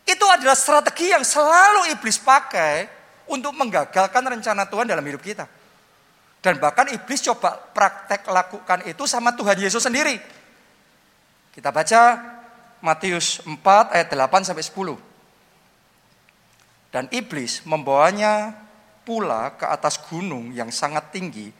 Itu 0.02 0.26
adalah 0.26 0.58
strategi 0.58 1.14
yang 1.14 1.22
selalu 1.22 1.94
iblis 1.94 2.18
pakai 2.18 2.90
untuk 3.30 3.54
menggagalkan 3.54 4.22
rencana 4.22 4.66
Tuhan 4.66 4.90
dalam 4.90 5.04
hidup 5.06 5.22
kita. 5.22 5.46
Dan 6.42 6.58
bahkan 6.58 6.90
iblis 6.90 7.22
coba 7.22 7.54
praktek 7.54 8.26
lakukan 8.26 8.82
itu 8.90 9.06
sama 9.06 9.30
Tuhan 9.30 9.62
Yesus 9.62 9.86
sendiri. 9.86 10.18
Kita 11.54 11.70
baca 11.70 12.18
Matius 12.82 13.38
4 13.46 13.94
ayat 13.94 14.10
8 14.10 14.50
sampai 14.50 14.66
10. 14.66 14.98
Dan 16.90 17.06
iblis 17.14 17.62
membawanya 17.62 18.58
pula 19.06 19.54
ke 19.54 19.64
atas 19.70 20.02
gunung 20.10 20.50
yang 20.50 20.74
sangat 20.74 21.14
tinggi 21.14 21.54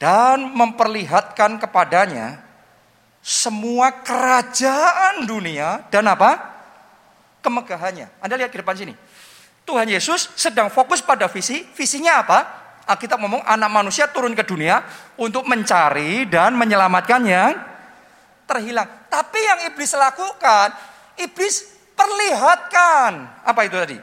dan 0.00 0.48
memperlihatkan 0.56 1.60
kepadanya 1.60 2.40
semua 3.20 4.00
kerajaan 4.00 5.28
dunia 5.28 5.84
dan 5.92 6.08
apa? 6.08 6.59
Kemegahannya. 7.40 8.08
Anda 8.20 8.34
lihat 8.40 8.52
ke 8.52 8.60
depan 8.60 8.76
sini. 8.76 8.94
Tuhan 9.64 9.88
Yesus 9.88 10.32
sedang 10.36 10.72
fokus 10.72 11.04
pada 11.04 11.28
visi. 11.28 11.66
Visinya 11.76 12.24
apa? 12.24 12.38
Alkitab 12.88 13.20
ngomong 13.20 13.44
anak 13.44 13.70
manusia 13.70 14.08
turun 14.10 14.34
ke 14.34 14.42
dunia 14.42 14.82
untuk 15.20 15.46
mencari 15.46 16.26
dan 16.26 16.56
menyelamatkan 16.56 17.22
yang 17.22 17.54
terhilang. 18.48 18.88
Tapi 19.06 19.38
yang 19.38 19.58
iblis 19.70 19.94
lakukan, 19.94 20.74
iblis 21.22 21.70
perlihatkan 21.94 23.44
apa 23.46 23.60
itu 23.62 23.76
tadi? 23.78 23.98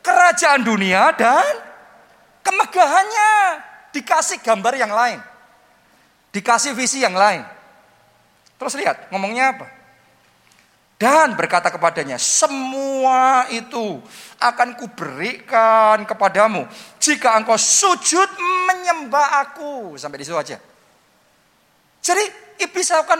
Kerajaan 0.00 0.64
dunia 0.64 1.12
dan 1.12 1.44
kemegahannya 2.40 3.32
dikasih 3.92 4.40
gambar 4.40 4.74
yang 4.80 4.92
lain. 4.94 5.20
Dikasih 6.32 6.72
visi 6.72 7.02
yang 7.04 7.12
lain. 7.12 7.44
Terus 8.56 8.76
lihat, 8.78 9.10
ngomongnya 9.12 9.56
apa? 9.56 9.79
Dan 11.00 11.32
berkata 11.32 11.72
kepadanya, 11.72 12.20
semua 12.20 13.48
itu 13.48 14.04
akan 14.36 14.76
kuberikan 14.76 16.04
kepadamu 16.04 16.68
jika 17.00 17.40
engkau 17.40 17.56
sujud 17.56 18.28
menyembah 18.68 19.40
aku. 19.48 19.96
Sampai 19.96 20.20
di 20.20 20.28
situ 20.28 20.36
aja. 20.36 20.60
Jadi 22.04 22.24
iblis 22.60 22.92
lakukan, 22.92 23.16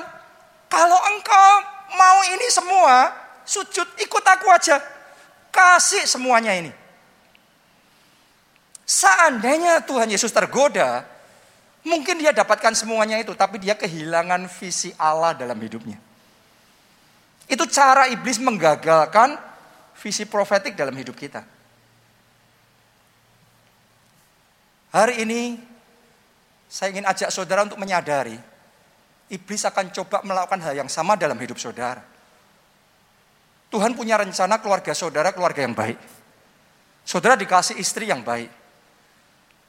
kalau 0.68 1.00
engkau 1.16 1.50
mau 1.96 2.18
ini 2.28 2.52
semua, 2.52 3.16
sujud 3.48 3.88
ikut 3.96 4.24
aku 4.28 4.46
aja. 4.52 4.76
Kasih 5.48 6.04
semuanya 6.04 6.52
ini. 6.52 6.76
Seandainya 8.84 9.80
Tuhan 9.88 10.12
Yesus 10.12 10.36
tergoda, 10.36 11.08
Mungkin 11.80 12.20
dia 12.20 12.28
dapatkan 12.36 12.76
semuanya 12.76 13.16
itu, 13.16 13.32
tapi 13.32 13.56
dia 13.56 13.72
kehilangan 13.72 14.44
visi 14.52 14.92
Allah 15.00 15.32
dalam 15.32 15.56
hidupnya. 15.56 16.09
Itu 17.50 17.66
cara 17.66 18.06
iblis 18.06 18.38
menggagalkan 18.38 19.34
visi 19.98 20.22
profetik 20.22 20.78
dalam 20.78 20.94
hidup 20.94 21.18
kita. 21.18 21.42
Hari 24.94 25.26
ini 25.26 25.58
saya 26.70 26.94
ingin 26.94 27.06
ajak 27.10 27.34
saudara 27.34 27.66
untuk 27.66 27.82
menyadari 27.82 28.38
iblis 29.30 29.62
akan 29.66 29.90
coba 29.90 30.22
melakukan 30.22 30.62
hal 30.62 30.74
yang 30.78 30.90
sama 30.90 31.18
dalam 31.18 31.38
hidup 31.38 31.58
saudara. 31.58 32.02
Tuhan 33.70 33.94
punya 33.94 34.18
rencana 34.18 34.58
keluarga 34.58 34.94
saudara 34.94 35.30
keluarga 35.30 35.62
yang 35.62 35.74
baik. 35.74 35.98
Saudara 37.06 37.38
dikasih 37.38 37.78
istri 37.78 38.10
yang 38.10 38.22
baik. 38.22 38.50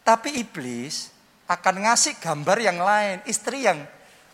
Tapi 0.02 0.42
iblis 0.42 1.14
akan 1.46 1.86
ngasih 1.86 2.18
gambar 2.18 2.58
yang 2.62 2.78
lain, 2.82 3.18
istri 3.30 3.66
yang 3.66 3.86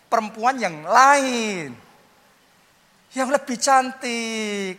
perempuan 0.08 0.56
yang 0.56 0.84
lain. 0.84 1.87
Yang 3.16 3.28
lebih 3.40 3.56
cantik, 3.56 4.76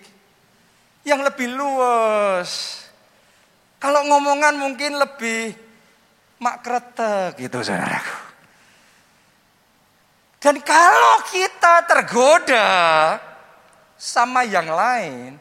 yang 1.02 1.26
lebih 1.26 1.50
luas. 1.50 2.84
Kalau 3.80 4.06
ngomongan 4.06 4.60
mungkin 4.60 5.00
lebih 5.00 5.56
mak 6.44 6.62
kretek 6.62 7.40
gitu 7.40 7.64
saudaraku. 7.64 8.30
Dan 10.40 10.64
kalau 10.64 11.20
kita 11.28 11.84
tergoda 11.84 12.68
sama 14.00 14.48
yang 14.48 14.72
lain, 14.72 15.36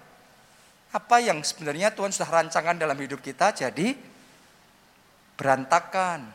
apa 0.90 1.16
yang 1.22 1.38
sebenarnya 1.46 1.94
Tuhan 1.94 2.10
sudah 2.10 2.42
rancangan 2.42 2.74
dalam 2.74 2.98
hidup 2.98 3.22
kita 3.22 3.54
jadi 3.54 3.94
berantakan. 5.38 6.26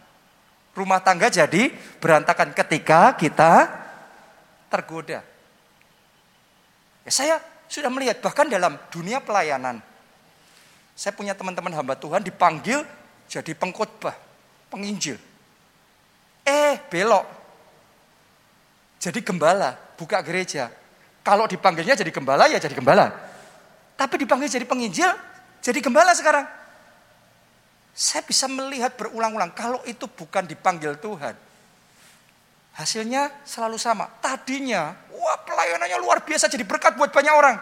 Rumah 0.74 1.00
tangga 1.04 1.28
jadi 1.28 1.70
berantakan 2.00 2.56
ketika 2.56 3.14
kita 3.20 3.68
tergoda. 4.72 5.33
Ya, 7.04 7.12
saya 7.12 7.36
sudah 7.68 7.92
melihat 7.92 8.20
bahkan 8.24 8.48
dalam 8.48 8.80
dunia 8.92 9.20
pelayanan. 9.20 9.80
Saya 10.94 11.12
punya 11.16 11.34
teman-teman 11.34 11.74
hamba 11.74 11.98
Tuhan 11.98 12.22
dipanggil 12.22 12.86
jadi 13.28 13.52
pengkhotbah, 13.58 14.14
penginjil. 14.70 15.18
Eh, 16.44 16.76
belok. 16.92 17.26
Jadi 19.02 19.20
gembala, 19.20 19.76
buka 19.98 20.22
gereja. 20.24 20.72
Kalau 21.24 21.48
dipanggilnya 21.48 21.96
jadi 21.96 22.12
gembala 22.12 22.52
ya 22.52 22.60
jadi 22.60 22.76
gembala. 22.76 23.12
Tapi 23.96 24.16
dipanggil 24.20 24.52
jadi 24.52 24.68
penginjil, 24.68 25.12
jadi 25.64 25.80
gembala 25.80 26.12
sekarang. 26.12 26.44
Saya 27.94 28.26
bisa 28.26 28.50
melihat 28.50 28.98
berulang-ulang 28.98 29.54
kalau 29.54 29.80
itu 29.86 30.10
bukan 30.10 30.44
dipanggil 30.44 30.98
Tuhan. 31.00 31.36
Hasilnya 32.74 33.46
selalu 33.46 33.78
sama. 33.78 34.10
Tadinya, 34.18 34.98
wah 35.14 35.38
pelayanannya 35.46 35.98
luar 36.02 36.26
biasa 36.26 36.50
jadi 36.50 36.66
berkat 36.66 36.98
buat 36.98 37.14
banyak 37.14 37.34
orang. 37.34 37.58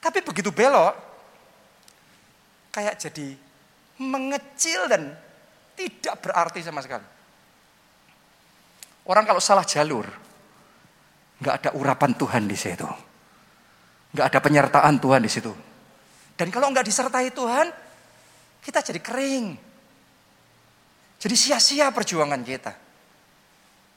Tapi 0.00 0.24
begitu 0.24 0.48
belok, 0.52 0.92
kayak 2.72 2.96
jadi 2.96 3.36
mengecil 4.00 4.88
dan 4.88 5.12
tidak 5.76 6.16
berarti 6.24 6.60
sama 6.64 6.80
sekali. 6.80 7.04
Orang 9.04 9.28
kalau 9.28 9.40
salah 9.40 9.68
jalur, 9.68 10.08
nggak 11.44 11.54
ada 11.60 11.70
urapan 11.76 12.16
Tuhan 12.16 12.48
di 12.48 12.56
situ. 12.56 12.88
Nggak 14.16 14.26
ada 14.32 14.38
penyertaan 14.40 14.94
Tuhan 14.96 15.20
di 15.20 15.30
situ. 15.32 15.52
Dan 16.34 16.48
kalau 16.48 16.72
nggak 16.72 16.88
disertai 16.88 17.28
Tuhan, 17.36 17.68
kita 18.64 18.80
jadi 18.80 19.00
kering. 19.04 19.46
Jadi 21.20 21.34
sia-sia 21.36 21.92
perjuangan 21.92 22.40
kita. 22.40 22.83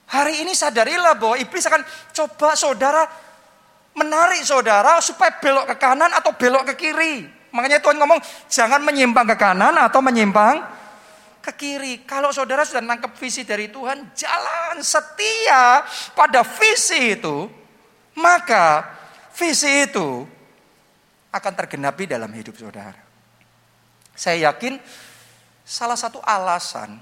Hari 0.08 0.48
ini 0.48 0.56
sadarilah 0.56 1.20
bahwa 1.20 1.36
iblis 1.36 1.68
akan 1.68 1.84
coba 2.16 2.56
saudara 2.56 3.04
menarik 3.92 4.40
saudara 4.46 5.04
supaya 5.04 5.36
belok 5.42 5.74
ke 5.74 5.76
kanan 5.76 6.14
atau 6.16 6.32
belok 6.32 6.72
ke 6.72 6.88
kiri. 6.88 7.28
Makanya 7.52 7.84
Tuhan 7.84 8.00
ngomong 8.00 8.20
jangan 8.48 8.80
menyimpang 8.86 9.28
ke 9.28 9.36
kanan 9.36 9.76
atau 9.76 10.00
menyimpang 10.00 10.64
ke 11.44 11.52
kiri. 11.56 12.08
Kalau 12.08 12.32
saudara 12.32 12.64
sudah 12.64 12.84
nangkep 12.84 13.20
visi 13.20 13.44
dari 13.44 13.68
Tuhan, 13.68 14.16
jalan 14.16 14.80
setia 14.80 15.84
pada 16.16 16.44
visi 16.44 17.18
itu, 17.18 17.52
maka 18.16 18.88
visi 19.36 19.88
itu 19.88 20.24
akan 21.34 21.54
tergenapi 21.56 22.08
dalam 22.08 22.32
hidup 22.32 22.56
saudara. 22.56 23.00
Saya 24.16 24.52
yakin 24.52 24.80
salah 25.68 26.00
satu 26.00 26.24
alasan 26.24 26.96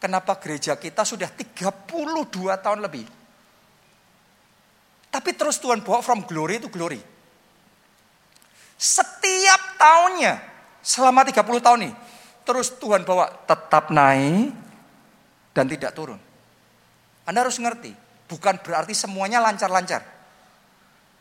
kenapa 0.00 0.36
gereja 0.40 0.76
kita 0.76 1.02
sudah 1.02 1.28
32 1.30 2.32
tahun 2.36 2.80
lebih. 2.84 3.06
Tapi 5.10 5.30
terus 5.32 5.56
Tuhan 5.56 5.80
bawa 5.80 6.04
from 6.04 6.28
glory 6.28 6.60
to 6.60 6.68
glory. 6.68 7.00
Setiap 8.76 9.80
tahunnya 9.80 10.36
selama 10.84 11.24
30 11.24 11.40
tahun 11.64 11.80
ini 11.88 11.94
terus 12.46 12.70
Tuhan 12.78 13.02
bawa 13.02 13.26
tetap 13.48 13.90
naik 13.90 14.54
dan 15.56 15.66
tidak 15.66 15.96
turun. 15.96 16.20
Anda 17.26 17.42
harus 17.42 17.58
ngerti, 17.58 17.90
bukan 18.30 18.62
berarti 18.62 18.94
semuanya 18.94 19.42
lancar-lancar. 19.42 20.04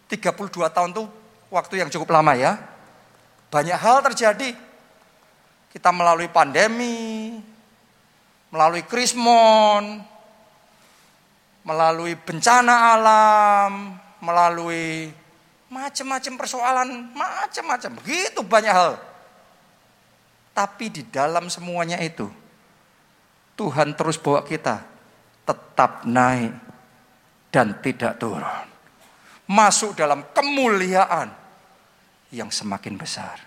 32 0.06 0.70
tahun 0.70 0.94
itu 0.94 1.04
waktu 1.50 1.82
yang 1.82 1.90
cukup 1.90 2.14
lama 2.14 2.38
ya. 2.38 2.62
Banyak 3.50 3.80
hal 3.80 4.06
terjadi. 4.06 4.54
Kita 5.74 5.90
melalui 5.90 6.30
pandemi, 6.30 7.42
melalui 8.50 8.84
krismon, 8.86 10.02
melalui 11.66 12.14
bencana 12.14 12.94
alam, 12.94 13.98
melalui 14.22 15.10
macam-macam 15.70 16.34
persoalan, 16.38 16.90
macam-macam. 17.18 17.92
Begitu 18.00 18.40
banyak 18.46 18.74
hal. 18.74 18.94
Tapi 20.56 20.88
di 20.88 21.04
dalam 21.10 21.52
semuanya 21.52 22.00
itu, 22.00 22.32
Tuhan 23.60 23.92
terus 23.98 24.16
bawa 24.16 24.46
kita 24.46 24.80
tetap 25.44 26.08
naik 26.08 26.54
dan 27.52 27.76
tidak 27.84 28.16
turun. 28.22 28.68
Masuk 29.46 29.94
dalam 29.94 30.26
kemuliaan 30.34 31.30
yang 32.34 32.50
semakin 32.50 32.96
besar. 32.98 33.38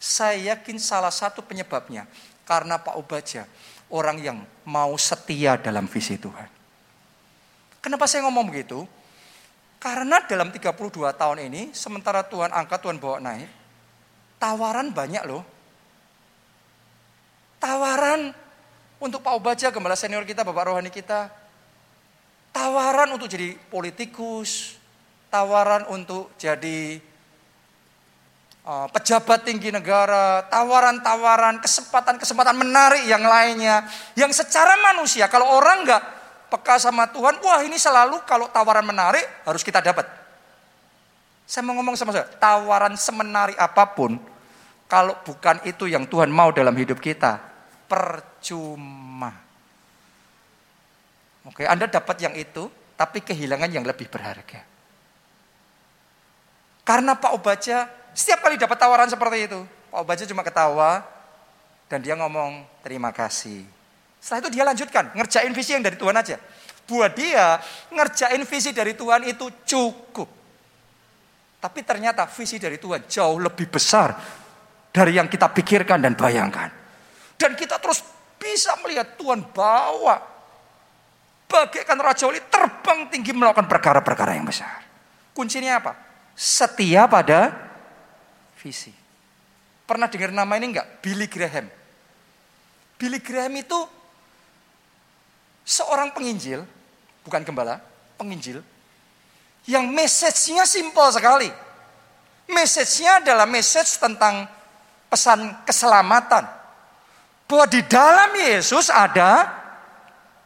Saya 0.00 0.56
yakin 0.56 0.80
salah 0.80 1.12
satu 1.12 1.44
penyebabnya 1.44 2.08
karena 2.48 2.80
Pak 2.80 2.96
Obaja 2.96 3.44
orang 3.90 4.18
yang 4.22 4.38
mau 4.66 4.94
setia 4.94 5.58
dalam 5.58 5.90
visi 5.90 6.16
Tuhan. 6.16 6.48
Kenapa 7.82 8.06
saya 8.06 8.26
ngomong 8.26 8.50
begitu? 8.50 8.86
Karena 9.80 10.20
dalam 10.24 10.52
32 10.52 10.76
tahun 11.16 11.38
ini 11.48 11.72
sementara 11.72 12.20
Tuhan 12.20 12.52
angkat 12.52 12.84
Tuhan 12.84 13.00
bawa 13.00 13.18
naik, 13.18 13.48
tawaran 14.36 14.92
banyak 14.92 15.24
loh. 15.24 15.42
Tawaran 17.60 18.32
untuk 19.00 19.24
Pak 19.24 19.32
Obaja, 19.36 19.72
gembala 19.72 19.96
senior 19.96 20.24
kita, 20.28 20.44
Bapak 20.44 20.68
Rohani 20.68 20.92
kita. 20.92 21.32
Tawaran 22.52 23.08
untuk 23.16 23.32
jadi 23.32 23.56
politikus, 23.72 24.76
tawaran 25.32 25.88
untuk 25.88 26.28
jadi 26.36 27.00
pejabat 28.64 29.42
tinggi 29.48 29.72
negara, 29.72 30.44
tawaran-tawaran, 30.52 31.58
kesempatan-kesempatan 31.64 32.56
menarik 32.56 33.04
yang 33.08 33.24
lainnya. 33.24 33.88
Yang 34.14 34.44
secara 34.44 34.76
manusia, 34.92 35.26
kalau 35.32 35.48
orang 35.48 35.82
nggak 35.88 36.02
peka 36.52 36.76
sama 36.76 37.08
Tuhan, 37.08 37.40
wah 37.40 37.60
ini 37.64 37.80
selalu 37.80 38.22
kalau 38.28 38.50
tawaran 38.52 38.84
menarik 38.84 39.24
harus 39.48 39.64
kita 39.64 39.80
dapat. 39.80 40.04
Saya 41.48 41.66
mau 41.66 41.74
ngomong 41.80 41.98
sama 41.98 42.14
saya, 42.14 42.28
tawaran 42.38 42.94
semenarik 42.94 43.58
apa 43.58 43.82
pun, 43.90 44.22
kalau 44.86 45.18
bukan 45.26 45.58
itu 45.66 45.90
yang 45.90 46.06
Tuhan 46.06 46.30
mau 46.30 46.54
dalam 46.54 46.76
hidup 46.78 47.02
kita, 47.02 47.42
percuma. 47.90 49.34
Oke, 51.42 51.66
Anda 51.66 51.90
dapat 51.90 52.22
yang 52.22 52.38
itu, 52.38 52.70
tapi 52.94 53.24
kehilangan 53.24 53.72
yang 53.72 53.82
lebih 53.82 54.06
berharga. 54.06 54.62
Karena 56.86 57.18
Pak 57.18 57.32
Obaja 57.34 57.99
setiap 58.14 58.42
kali 58.42 58.58
dapat 58.58 58.76
tawaran 58.76 59.08
seperti 59.08 59.46
itu, 59.46 59.60
Pak 59.90 59.98
Obaja 60.02 60.24
cuma 60.26 60.42
ketawa 60.42 61.02
dan 61.90 61.98
dia 62.02 62.14
ngomong 62.14 62.62
terima 62.82 63.10
kasih. 63.10 63.66
Setelah 64.20 64.46
itu 64.46 64.50
dia 64.52 64.64
lanjutkan, 64.66 65.04
ngerjain 65.16 65.52
visi 65.56 65.70
yang 65.74 65.84
dari 65.84 65.96
Tuhan 65.96 66.14
aja. 66.14 66.36
Buat 66.84 67.12
dia, 67.16 67.58
ngerjain 67.90 68.42
visi 68.44 68.70
dari 68.74 68.92
Tuhan 68.98 69.24
itu 69.26 69.46
cukup. 69.64 70.28
Tapi 71.60 71.80
ternyata 71.84 72.24
visi 72.28 72.56
dari 72.56 72.80
Tuhan 72.80 73.04
jauh 73.06 73.38
lebih 73.38 73.68
besar 73.68 74.16
dari 74.90 75.16
yang 75.16 75.30
kita 75.30 75.52
pikirkan 75.52 76.02
dan 76.02 76.18
bayangkan. 76.18 76.70
Dan 77.36 77.56
kita 77.56 77.78
terus 77.78 78.02
bisa 78.40 78.74
melihat 78.82 79.16
Tuhan 79.16 79.44
bawa 79.52 80.16
bagaikan 81.50 81.98
Raja 81.98 82.24
Wali 82.30 82.40
terbang 82.46 83.10
tinggi 83.10 83.34
melakukan 83.34 83.66
perkara-perkara 83.66 84.38
yang 84.38 84.46
besar. 84.46 84.86
Kuncinya 85.34 85.82
apa? 85.82 85.92
Setia 86.38 87.04
pada 87.10 87.69
visi. 88.60 88.92
Pernah 89.88 90.06
dengar 90.06 90.30
nama 90.30 90.52
ini 90.60 90.76
enggak? 90.76 91.02
Billy 91.02 91.26
Graham. 91.26 91.66
Billy 93.00 93.18
Graham 93.18 93.56
itu 93.56 93.78
seorang 95.64 96.12
penginjil, 96.12 96.62
bukan 97.24 97.42
gembala, 97.42 97.80
penginjil, 98.20 98.60
yang 99.64 99.88
message-nya 99.88 100.68
simpel 100.68 101.08
sekali. 101.10 101.48
Message-nya 102.50 103.24
adalah 103.24 103.46
message 103.48 103.96
tentang 103.96 104.44
pesan 105.08 105.64
keselamatan. 105.64 106.44
Bahwa 107.50 107.66
di 107.66 107.82
dalam 107.86 108.30
Yesus 108.36 108.90
ada 108.90 109.50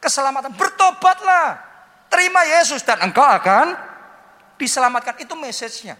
keselamatan. 0.01 0.53
Bertobatlah, 0.57 1.61
terima 2.09 2.45
Yesus 2.45 2.81
dan 2.81 3.01
engkau 3.05 3.25
akan 3.25 3.77
diselamatkan. 4.57 5.21
Itu 5.21 5.37
message-nya. 5.37 5.97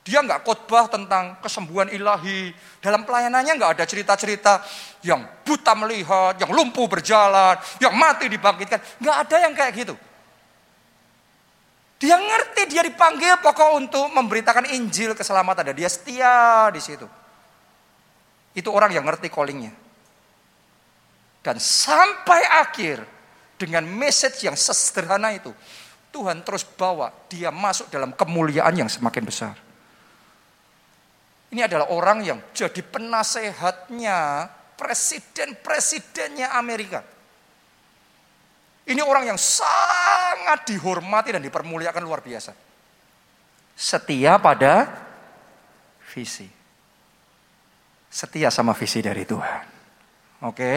Dia 0.00 0.24
nggak 0.24 0.48
khotbah 0.48 0.88
tentang 0.88 1.36
kesembuhan 1.44 1.92
ilahi. 1.92 2.50
Dalam 2.80 3.04
pelayanannya 3.04 3.52
nggak 3.52 3.72
ada 3.76 3.84
cerita-cerita 3.84 4.64
yang 5.04 5.20
buta 5.44 5.76
melihat, 5.76 6.40
yang 6.40 6.50
lumpuh 6.50 6.88
berjalan, 6.88 7.60
yang 7.78 7.92
mati 7.92 8.26
dibangkitkan. 8.32 8.80
Nggak 8.96 9.16
ada 9.28 9.36
yang 9.44 9.52
kayak 9.52 9.72
gitu. 9.76 9.94
Dia 12.00 12.16
ngerti 12.16 12.72
dia 12.72 12.80
dipanggil 12.80 13.44
pokok 13.44 13.76
untuk 13.76 14.08
memberitakan 14.08 14.72
Injil 14.72 15.12
keselamatan. 15.12 15.68
Dan 15.68 15.76
dia 15.76 15.90
setia 15.92 16.72
di 16.72 16.80
situ. 16.80 17.04
Itu 18.56 18.72
orang 18.72 18.96
yang 18.96 19.04
ngerti 19.04 19.28
callingnya. 19.28 19.76
Dan 21.44 21.60
sampai 21.60 22.40
akhir 22.64 23.04
dengan 23.60 23.84
message 23.84 24.48
yang 24.48 24.56
sesederhana 24.56 25.36
itu. 25.36 25.52
Tuhan 26.10 26.40
terus 26.40 26.64
bawa 26.64 27.12
dia 27.28 27.52
masuk 27.52 27.92
dalam 27.92 28.16
kemuliaan 28.16 28.72
yang 28.74 28.88
semakin 28.88 29.22
besar. 29.22 29.69
Ini 31.50 31.66
adalah 31.66 31.90
orang 31.90 32.22
yang 32.22 32.38
jadi 32.54 32.78
penasehatnya 32.78 34.46
presiden-presidennya 34.78 36.54
Amerika. 36.54 37.02
Ini 38.86 39.02
orang 39.02 39.34
yang 39.34 39.38
sangat 39.38 40.66
dihormati 40.66 41.34
dan 41.34 41.42
dipermuliakan 41.42 42.02
luar 42.02 42.22
biasa. 42.22 42.54
Setia 43.74 44.38
pada 44.38 44.88
visi. 46.10 46.46
Setia 48.10 48.50
sama 48.50 48.74
visi 48.74 48.98
dari 48.98 49.22
Tuhan. 49.22 49.62
Oke. 50.46 50.72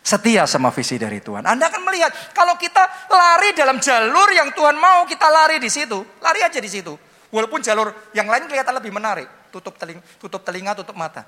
Setia 0.00 0.48
sama 0.48 0.72
visi 0.72 0.96
dari 0.96 1.20
Tuhan. 1.20 1.44
Anda 1.44 1.68
akan 1.68 1.82
melihat 1.84 2.12
kalau 2.32 2.56
kita 2.56 3.08
lari 3.08 3.52
dalam 3.52 3.80
jalur 3.80 4.28
yang 4.32 4.52
Tuhan 4.56 4.76
mau 4.76 5.04
kita 5.04 5.28
lari 5.28 5.60
di 5.60 5.68
situ, 5.68 6.00
lari 6.24 6.40
aja 6.40 6.56
di 6.56 6.68
situ. 6.68 6.92
Walaupun 7.30 7.60
jalur 7.60 7.92
yang 8.16 8.26
lain 8.26 8.48
kelihatan 8.48 8.74
lebih 8.74 8.90
menarik, 8.90 9.28
tutup 9.50 9.76
telinga, 9.76 10.02
tutup 10.22 10.40
telinga, 10.46 10.72
tutup 10.78 10.96
mata. 10.96 11.26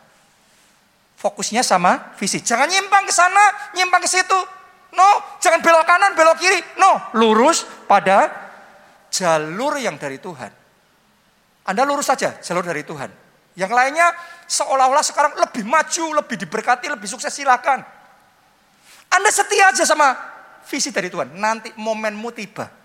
Fokusnya 1.19 1.63
sama 1.63 2.15
visi. 2.19 2.43
Jangan 2.43 2.67
nyimpang 2.67 3.05
ke 3.07 3.15
sana, 3.15 3.75
nyimpang 3.75 4.03
ke 4.03 4.11
situ. 4.11 4.41
No, 4.93 5.09
jangan 5.41 5.61
belok 5.63 5.85
kanan, 5.87 6.13
belok 6.15 6.37
kiri. 6.39 6.61
No, 6.77 6.99
lurus 7.19 7.67
pada 7.87 8.31
jalur 9.13 9.79
yang 9.79 10.01
dari 10.01 10.19
Tuhan. 10.19 10.51
Anda 11.63 11.83
lurus 11.87 12.11
saja 12.11 12.43
jalur 12.43 12.67
dari 12.67 12.83
Tuhan. 12.83 13.11
Yang 13.55 13.73
lainnya 13.73 14.09
seolah-olah 14.49 15.05
sekarang 15.05 15.33
lebih 15.37 15.69
maju, 15.69 16.25
lebih 16.25 16.37
diberkati, 16.41 16.89
lebih 16.89 17.07
sukses 17.07 17.31
silakan. 17.31 17.85
Anda 19.13 19.29
setia 19.29 19.69
aja 19.71 19.85
sama 19.85 20.17
visi 20.65 20.89
dari 20.89 21.13
Tuhan. 21.13 21.37
Nanti 21.37 21.69
momenmu 21.77 22.33
tiba. 22.33 22.82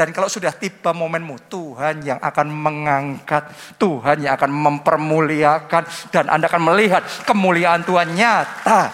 Dan 0.00 0.16
kalau 0.16 0.32
sudah 0.32 0.56
tiba 0.56 0.96
momenmu, 0.96 1.52
Tuhan 1.52 2.00
yang 2.00 2.16
akan 2.24 2.48
mengangkat, 2.48 3.52
Tuhan 3.76 4.24
yang 4.24 4.32
akan 4.32 4.48
mempermuliakan, 4.48 6.08
dan 6.08 6.24
Anda 6.32 6.48
akan 6.48 6.72
melihat 6.72 7.04
kemuliaan 7.28 7.84
Tuhan 7.84 8.16
nyata 8.16 8.88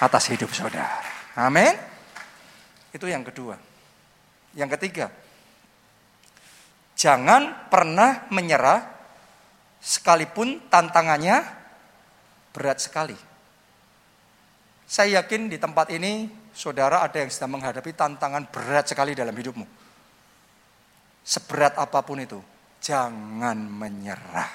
atas 0.00 0.32
hidup 0.32 0.48
saudara. 0.56 1.04
Amin. 1.36 1.76
Itu 2.96 3.04
yang 3.12 3.28
kedua. 3.28 3.60
Yang 4.56 4.80
ketiga, 4.80 5.12
jangan 6.96 7.68
pernah 7.68 8.24
menyerah 8.32 8.88
sekalipun 9.84 10.64
tantangannya 10.72 11.44
berat 12.56 12.80
sekali. 12.80 13.20
Saya 14.88 15.20
yakin 15.20 15.52
di 15.52 15.60
tempat 15.60 15.92
ini 15.92 16.32
saudara 16.56 17.04
ada 17.04 17.20
yang 17.20 17.28
sedang 17.28 17.60
menghadapi 17.60 17.92
tantangan 17.92 18.48
berat 18.48 18.88
sekali 18.88 19.12
dalam 19.12 19.36
hidupmu. 19.36 19.81
Seberat 21.22 21.78
apa 21.78 22.02
pun 22.02 22.18
itu, 22.18 22.42
jangan 22.82 23.54
menyerah. 23.54 24.50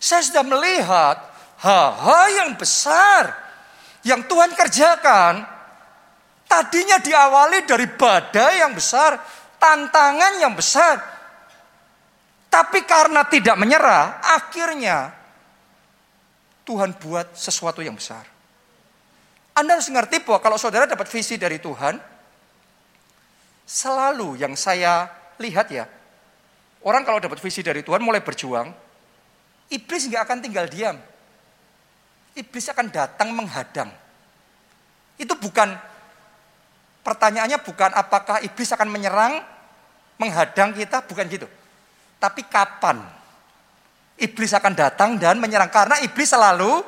Saya 0.00 0.24
sudah 0.24 0.44
melihat 0.46 1.16
hal-hal 1.60 2.24
yang 2.32 2.50
besar 2.56 3.36
yang 4.06 4.24
Tuhan 4.24 4.56
kerjakan. 4.56 5.44
Tadinya 6.48 6.96
diawali 6.96 7.68
dari 7.68 7.84
badai 7.84 8.64
yang 8.64 8.72
besar, 8.72 9.20
tantangan 9.60 10.40
yang 10.40 10.56
besar. 10.56 10.96
Tapi 12.48 12.88
karena 12.88 13.28
tidak 13.28 13.60
menyerah, 13.60 14.24
akhirnya 14.24 15.12
Tuhan 16.64 16.96
buat 16.96 17.36
sesuatu 17.36 17.84
yang 17.84 18.00
besar. 18.00 18.24
Anda 19.52 19.76
harus 19.76 19.92
mengerti 19.92 20.24
bahwa 20.24 20.40
kalau 20.40 20.56
saudara 20.56 20.88
dapat 20.88 21.04
visi 21.12 21.36
dari 21.36 21.60
Tuhan, 21.60 22.00
selalu 23.68 24.40
yang 24.40 24.56
saya 24.56 25.17
lihat 25.38 25.66
ya, 25.70 25.86
orang 26.84 27.02
kalau 27.02 27.22
dapat 27.22 27.38
visi 27.38 27.62
dari 27.62 27.82
Tuhan 27.82 28.02
mulai 28.02 28.22
berjuang, 28.22 28.70
iblis 29.72 30.02
nggak 30.10 30.22
akan 30.28 30.38
tinggal 30.42 30.66
diam. 30.66 30.98
Iblis 32.38 32.70
akan 32.70 32.86
datang 32.94 33.34
menghadang. 33.34 33.90
Itu 35.18 35.34
bukan 35.34 35.74
pertanyaannya 37.02 37.58
bukan 37.66 37.90
apakah 37.98 38.38
iblis 38.46 38.70
akan 38.70 38.86
menyerang, 38.86 39.42
menghadang 40.22 40.70
kita, 40.70 41.02
bukan 41.02 41.26
gitu. 41.26 41.50
Tapi 42.18 42.46
kapan 42.46 43.02
iblis 44.18 44.54
akan 44.54 44.74
datang 44.74 45.16
dan 45.16 45.38
menyerang? 45.38 45.70
Karena 45.70 45.98
iblis 46.02 46.30
selalu 46.30 46.82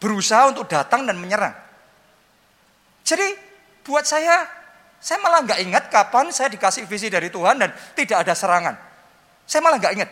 berusaha 0.00 0.48
untuk 0.48 0.68
datang 0.68 1.04
dan 1.04 1.16
menyerang. 1.20 1.52
Jadi 3.04 3.24
buat 3.84 4.04
saya 4.04 4.44
saya 4.98 5.22
malah 5.22 5.46
nggak 5.46 5.60
ingat 5.62 5.84
kapan 5.88 6.34
saya 6.34 6.50
dikasih 6.50 6.84
visi 6.90 7.06
dari 7.06 7.30
Tuhan 7.30 7.54
dan 7.62 7.70
tidak 7.94 8.26
ada 8.26 8.34
serangan. 8.34 8.74
Saya 9.46 9.60
malah 9.62 9.78
nggak 9.78 9.94
ingat. 9.94 10.10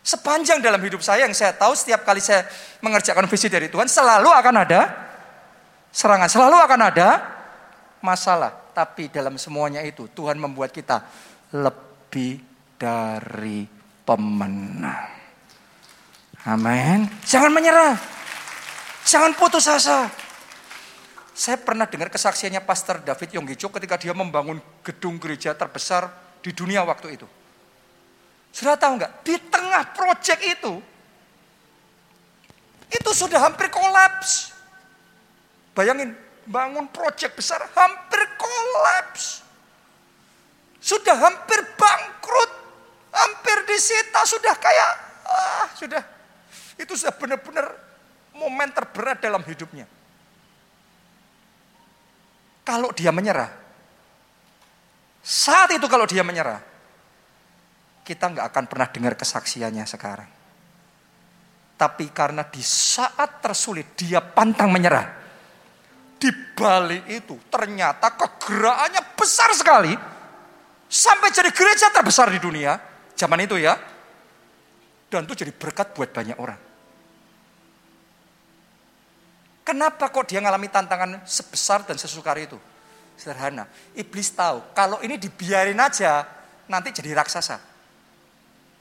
Sepanjang 0.00 0.64
dalam 0.64 0.80
hidup 0.80 1.04
saya 1.04 1.28
yang 1.28 1.36
saya 1.36 1.52
tahu 1.52 1.76
setiap 1.76 2.08
kali 2.08 2.24
saya 2.24 2.48
mengerjakan 2.80 3.28
visi 3.28 3.52
dari 3.52 3.68
Tuhan 3.68 3.84
selalu 3.84 4.32
akan 4.32 4.54
ada 4.56 4.80
serangan, 5.92 6.28
selalu 6.32 6.56
akan 6.56 6.80
ada 6.80 7.08
masalah. 8.00 8.72
Tapi 8.72 9.12
dalam 9.12 9.36
semuanya 9.36 9.84
itu 9.84 10.08
Tuhan 10.08 10.40
membuat 10.40 10.72
kita 10.72 11.04
lebih 11.52 12.40
dari 12.80 13.68
pemenang. 14.08 15.12
Amin. 16.48 17.04
Jangan 17.28 17.52
menyerah. 17.52 18.00
Jangan 19.04 19.36
putus 19.36 19.68
asa. 19.68 20.08
Saya 21.40 21.56
pernah 21.56 21.88
dengar 21.88 22.12
kesaksiannya 22.12 22.60
Pastor 22.68 23.00
David 23.00 23.32
Yonggicho 23.32 23.72
ketika 23.72 23.96
dia 23.96 24.12
membangun 24.12 24.60
gedung 24.84 25.16
gereja 25.16 25.56
terbesar 25.56 26.12
di 26.44 26.52
dunia 26.52 26.84
waktu 26.84 27.16
itu. 27.16 27.24
Sudah 28.52 28.76
tahu 28.76 29.00
nggak? 29.00 29.24
Di 29.24 29.40
tengah 29.48 29.88
proyek 29.96 30.36
itu, 30.36 30.84
itu 32.92 33.10
sudah 33.16 33.40
hampir 33.40 33.72
kolaps. 33.72 34.52
Bayangin, 35.72 36.12
bangun 36.44 36.84
proyek 36.92 37.32
besar 37.32 37.64
hampir 37.72 38.20
kolaps. 38.36 39.40
Sudah 40.76 41.16
hampir 41.24 41.56
bangkrut, 41.72 42.52
hampir 43.16 43.64
disita, 43.64 44.28
sudah 44.28 44.52
kayak, 44.60 44.90
ah, 45.24 45.72
sudah. 45.72 46.04
Itu 46.76 47.00
sudah 47.00 47.16
benar-benar 47.16 47.80
momen 48.36 48.68
terberat 48.76 49.24
dalam 49.24 49.40
hidupnya. 49.48 49.88
Kalau 52.70 52.94
dia 52.94 53.10
menyerah, 53.10 53.50
saat 55.26 55.74
itu 55.74 55.90
kalau 55.90 56.06
dia 56.06 56.22
menyerah, 56.22 56.62
kita 58.06 58.30
nggak 58.30 58.46
akan 58.46 58.64
pernah 58.70 58.86
dengar 58.94 59.18
kesaksiannya 59.18 59.82
sekarang. 59.90 60.30
Tapi 61.74 62.14
karena 62.14 62.46
di 62.46 62.62
saat 62.62 63.42
tersulit 63.42 63.98
dia 63.98 64.22
pantang 64.22 64.70
menyerah. 64.70 65.18
Di 66.14 66.30
balik 66.54 67.10
itu 67.10 67.34
ternyata 67.50 68.14
kegerakannya 68.14 69.18
besar 69.18 69.50
sekali. 69.50 69.90
Sampai 70.86 71.34
jadi 71.34 71.50
gereja 71.50 71.90
terbesar 71.90 72.30
di 72.30 72.38
dunia. 72.38 72.78
Zaman 73.18 73.50
itu 73.50 73.58
ya. 73.58 73.74
Dan 75.10 75.26
itu 75.26 75.42
jadi 75.42 75.50
berkat 75.50 75.90
buat 75.90 76.14
banyak 76.14 76.38
orang. 76.38 76.69
Kenapa 79.70 80.10
kok 80.10 80.26
dia 80.26 80.42
ngalami 80.42 80.66
tantangan 80.66 81.22
sebesar 81.22 81.86
dan 81.86 81.94
sesukar 81.94 82.34
itu? 82.42 82.58
Sederhana. 83.14 83.70
Iblis 83.94 84.34
tahu 84.34 84.74
kalau 84.74 84.98
ini 84.98 85.14
dibiarin 85.14 85.78
aja 85.78 86.26
nanti 86.66 86.90
jadi 86.90 87.14
raksasa. 87.14 87.62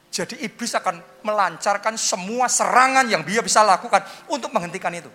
Jadi 0.10 0.42
iblis 0.42 0.74
akan 0.74 1.22
melancarkan 1.22 1.94
semua 1.94 2.50
serangan 2.50 3.06
yang 3.06 3.22
dia 3.22 3.46
bisa 3.46 3.62
lakukan 3.62 4.02
untuk 4.34 4.50
menghentikan 4.50 4.90
itu. 4.90 5.14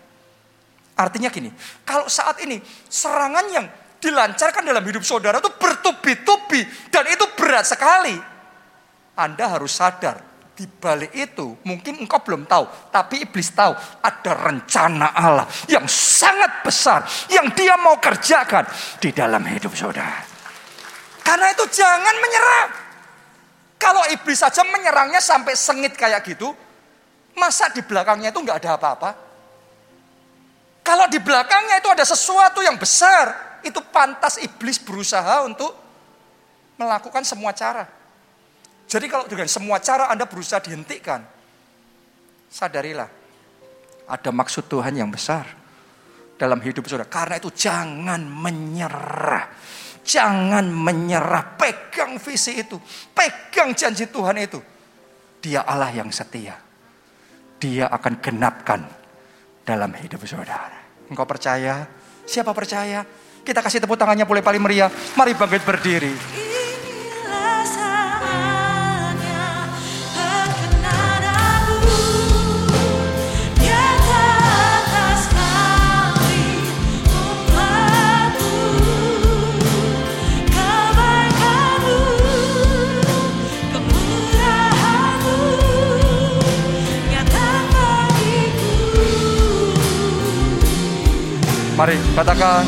Artinya 0.94 1.26
gini, 1.26 1.50
kalau 1.82 2.06
saat 2.06 2.38
ini 2.46 2.62
serangan 2.86 3.42
yang 3.50 3.66
dilancarkan 3.98 4.62
dalam 4.62 4.86
hidup 4.86 5.02
saudara 5.02 5.42
itu 5.42 5.50
bertubi-tubi 5.58 6.62
dan 6.94 7.02
itu 7.10 7.26
berat 7.34 7.66
sekali. 7.66 8.14
Anda 9.18 9.50
harus 9.50 9.74
sadar 9.74 10.22
di 10.54 10.70
balik 10.70 11.10
itu 11.10 11.58
mungkin 11.66 12.06
engkau 12.06 12.22
belum 12.22 12.46
tahu, 12.46 12.64
tapi 12.94 13.26
iblis 13.26 13.50
tahu 13.50 13.74
ada 14.00 14.32
rencana 14.38 15.10
Allah 15.10 15.46
yang 15.66 15.82
sangat 15.90 16.62
besar 16.62 17.02
yang 17.26 17.50
dia 17.58 17.74
mau 17.74 17.98
kerjakan 17.98 18.62
di 19.02 19.10
dalam 19.10 19.42
hidup 19.42 19.74
saudara. 19.74 20.22
Karena 21.26 21.50
itu 21.50 21.66
jangan 21.74 22.14
menyerah. 22.22 22.66
Kalau 23.82 24.06
iblis 24.14 24.38
saja 24.38 24.62
menyerangnya 24.62 25.18
sampai 25.18 25.58
sengit 25.58 25.98
kayak 25.98 26.22
gitu, 26.22 26.54
masa 27.34 27.68
di 27.74 27.82
belakangnya 27.82 28.30
itu 28.30 28.38
nggak 28.38 28.58
ada 28.62 28.70
apa-apa? 28.78 29.10
Kalau 30.86 31.10
di 31.10 31.18
belakangnya 31.18 31.82
itu 31.82 31.88
ada 31.90 32.06
sesuatu 32.06 32.62
yang 32.62 32.78
besar, 32.78 33.58
itu 33.66 33.80
pantas 33.90 34.38
iblis 34.38 34.78
berusaha 34.78 35.42
untuk 35.42 35.74
melakukan 36.78 37.24
semua 37.26 37.50
cara. 37.50 38.03
Jadi 38.84 39.06
kalau 39.08 39.26
dengan 39.26 39.48
semua 39.48 39.80
cara 39.80 40.12
Anda 40.12 40.28
berusaha 40.28 40.60
dihentikan, 40.60 41.24
sadarilah 42.52 43.10
ada 44.04 44.30
maksud 44.30 44.68
Tuhan 44.68 44.94
yang 44.94 45.08
besar 45.08 45.48
dalam 46.36 46.60
hidup 46.60 46.84
saudara. 46.84 47.08
Karena 47.08 47.40
itu 47.40 47.50
jangan 47.50 48.20
menyerah. 48.20 49.48
Jangan 50.04 50.68
menyerah. 50.68 51.56
Pegang 51.56 52.20
visi 52.20 52.60
itu. 52.60 52.76
Pegang 53.16 53.72
janji 53.72 54.04
Tuhan 54.04 54.36
itu. 54.36 54.60
Dia 55.40 55.64
Allah 55.64 55.92
yang 55.92 56.12
setia. 56.12 56.60
Dia 57.56 57.88
akan 57.88 58.20
genapkan 58.20 58.84
dalam 59.64 59.96
hidup 59.96 60.20
saudara. 60.28 61.08
Engkau 61.08 61.24
percaya? 61.24 61.88
Siapa 62.28 62.52
percaya? 62.52 63.04
Kita 63.44 63.60
kasih 63.60 63.80
tepuk 63.84 63.96
tangannya 63.96 64.28
boleh 64.28 64.44
paling 64.44 64.60
meriah. 64.60 64.88
Mari 65.16 65.32
bangkit 65.36 65.62
berdiri. 65.64 66.12
Mari 91.74 91.98
katakan. 92.14 92.62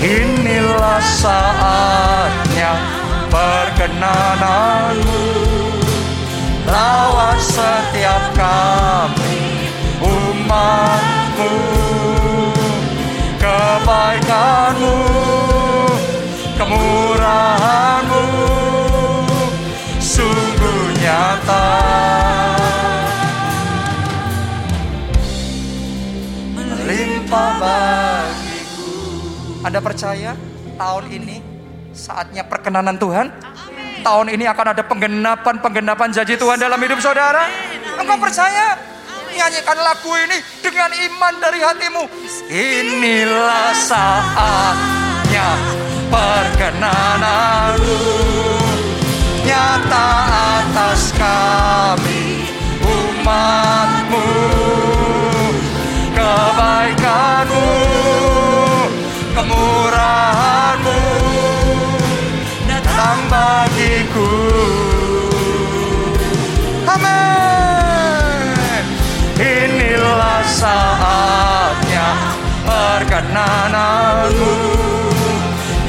Inilah 0.00 1.04
saatnya 1.20 2.80
perkenananmu. 3.28 5.24
Lawan 6.64 7.36
setiap 7.44 8.32
kami 8.32 9.68
umatmu. 10.00 11.52
Kebaikanmu 13.36 14.96
Kemurahanmu 16.56 18.24
Anda 29.74 29.90
percaya 29.90 30.38
tahun 30.78 31.10
ini 31.10 31.42
saatnya 31.90 32.46
perkenanan 32.46 32.94
Tuhan? 32.94 33.26
Tahun 34.06 34.30
ini 34.30 34.46
akan 34.46 34.70
ada 34.70 34.86
penggenapan-penggenapan 34.86 36.14
janji 36.14 36.38
Tuhan 36.38 36.62
dalam 36.62 36.78
hidup 36.78 37.02
saudara? 37.02 37.50
Engkau 37.98 38.14
percaya? 38.14 38.78
Nyanyikan 39.34 39.74
lagu 39.74 40.14
ini 40.14 40.38
dengan 40.62 40.94
iman 40.94 41.34
dari 41.42 41.58
hatimu. 41.58 42.06
Inilah 42.54 43.74
saatnya 43.74 45.58
perkenananmu 46.06 47.98
nyata 49.42 50.06
atas 50.62 51.10
kami 51.18 52.46
umatmu 52.78 54.22
kebaikanmu 56.14 57.93
bagiku. 63.44 64.32
Amin. 66.88 68.84
Inilah 69.34 70.40
saatnya 70.46 72.08
perkenananmu 72.64 74.56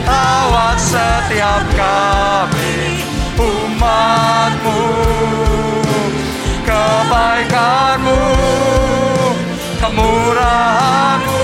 Lawat 0.06 0.78
setiap 0.82 1.64
kami 1.78 3.04
umatmu. 3.40 4.82
Kebaikanmu 6.66 8.22
Kemurahanmu. 9.82 11.44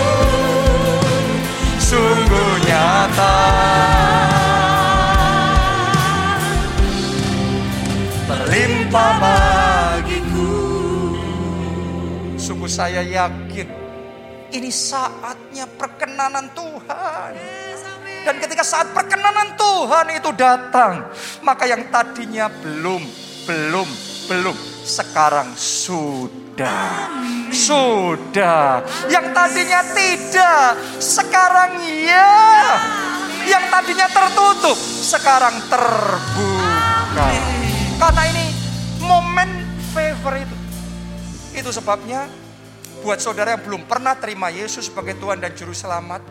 Sungguh 1.78 2.54
nyata 2.66 3.38
Berlimpah 8.92 9.24
bagiku 9.24 10.52
Sungguh 12.36 12.68
saya 12.68 13.00
yakin 13.00 13.72
Ini 14.52 14.68
saatnya 14.68 15.64
perkenanan 15.80 16.52
Tuhan 16.52 17.34
dan 18.22 18.38
ketika 18.38 18.62
saat 18.62 18.94
perkenanan 18.94 19.58
Tuhan 19.58 20.14
itu 20.14 20.30
datang, 20.38 21.10
maka 21.42 21.66
yang 21.66 21.90
tadinya 21.90 22.54
belum, 22.54 23.02
belum, 23.50 23.90
belum, 24.30 24.54
sekarang 24.86 25.58
sudah. 25.58 27.10
Sudah. 27.50 28.86
Yang 29.10 29.26
tadinya 29.34 29.82
tidak, 29.98 30.78
sekarang 31.02 31.82
ya. 31.82 32.30
Yang 33.50 33.66
tadinya 33.74 34.06
tertutup, 34.14 34.78
sekarang 35.02 35.58
terbuka. 35.66 37.26
Karena 37.98 38.24
ini 38.30 38.41
Itu 41.62 41.70
sebabnya 41.70 42.26
buat 43.06 43.22
saudara 43.22 43.54
yang 43.54 43.62
belum 43.62 43.86
pernah 43.86 44.18
terima 44.18 44.50
Yesus 44.50 44.90
sebagai 44.90 45.14
Tuhan 45.22 45.38
dan 45.38 45.54
Juru 45.54 45.78
Selamat, 45.78 46.26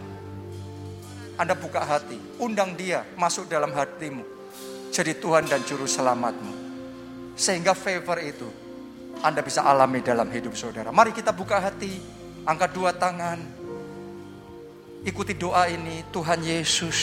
anda 1.41 1.57
buka 1.57 1.81
hati, 1.81 2.20
undang 2.37 2.76
dia 2.76 3.01
masuk 3.16 3.49
dalam 3.49 3.72
hatimu. 3.72 4.20
Jadi 4.93 5.16
Tuhan 5.16 5.49
dan 5.49 5.64
Juru 5.64 5.89
Selamatmu. 5.89 6.53
Sehingga 7.33 7.72
favor 7.72 8.20
itu 8.20 8.45
Anda 9.24 9.41
bisa 9.41 9.64
alami 9.64 10.05
dalam 10.05 10.28
hidup 10.28 10.53
saudara. 10.53 10.93
Mari 10.93 11.16
kita 11.16 11.33
buka 11.33 11.57
hati, 11.57 11.97
angkat 12.45 12.76
dua 12.76 12.93
tangan. 12.93 13.41
Ikuti 15.01 15.33
doa 15.33 15.64
ini, 15.72 16.05
Tuhan 16.12 16.45
Yesus. 16.45 16.99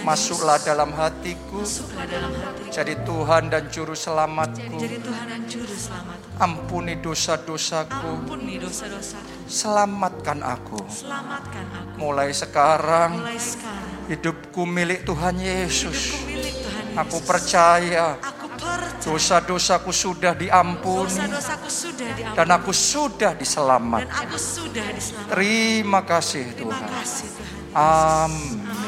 Masuklah 0.00 0.56
dalam 0.58 0.90
hatiku. 0.90 1.60
Masuklah 1.60 2.04
dalam 2.04 2.32
hatiku. 2.32 2.70
Jadi 2.70 2.94
Tuhan 3.02 3.42
dan 3.48 3.64
Juru 3.68 3.92
Selamatku. 3.92 4.76
Jadi 4.76 4.98
Tuhan 4.98 5.24
dan 5.26 5.42
Juru 5.44 5.74
Selamatku. 5.74 6.26
Ampuni 6.38 6.94
dosa-dosaku. 6.96 8.08
Ampuni 8.24 8.56
dosa-dosaku. 8.56 9.30
Selamatkan 9.44 10.38
aku. 10.40 10.78
Selamatkan 10.86 11.66
aku. 11.72 11.94
Mulai 11.98 12.30
sekarang 12.30 13.10
Mulai 13.18 13.36
sekarang. 13.36 14.06
hidupku 14.06 14.62
milik 14.62 15.02
Tuhan 15.02 15.36
Yesus. 15.36 15.98
Hidupku 16.14 16.30
milik 16.30 16.54
Tuhan 16.56 16.84
Yesus. 16.88 16.98
Aku 16.98 17.16
percaya 17.20 18.06
Aku 18.18 18.46
percaya. 18.50 19.02
dosa-dosaku 19.02 19.90
sudah 19.90 20.32
diampuni 20.32 21.10
Dosa-dosaku 21.10 21.68
sudah 21.68 22.08
diampuni. 22.12 22.36
dan 22.38 22.48
aku 22.50 22.70
sudah 22.72 23.30
Dan 23.32 23.40
diselamatkan. 23.40 24.14
aku 24.22 24.36
sudah 24.38 24.86
diselamatkan. 24.94 25.32
Terima 25.34 26.00
kasih 26.02 26.44
Terima 26.48 26.60
Tuhan. 26.70 26.88
kasih 26.92 27.28
Tuhan. 27.28 27.56
Amin. 27.74 28.87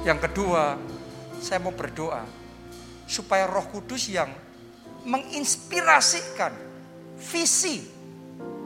Yang 0.00 0.18
kedua, 0.30 0.80
saya 1.44 1.60
mau 1.60 1.76
berdoa 1.76 2.24
supaya 3.04 3.44
Roh 3.44 3.68
Kudus 3.68 4.08
yang 4.08 4.32
menginspirasikan 5.04 6.52
visi 7.20 7.84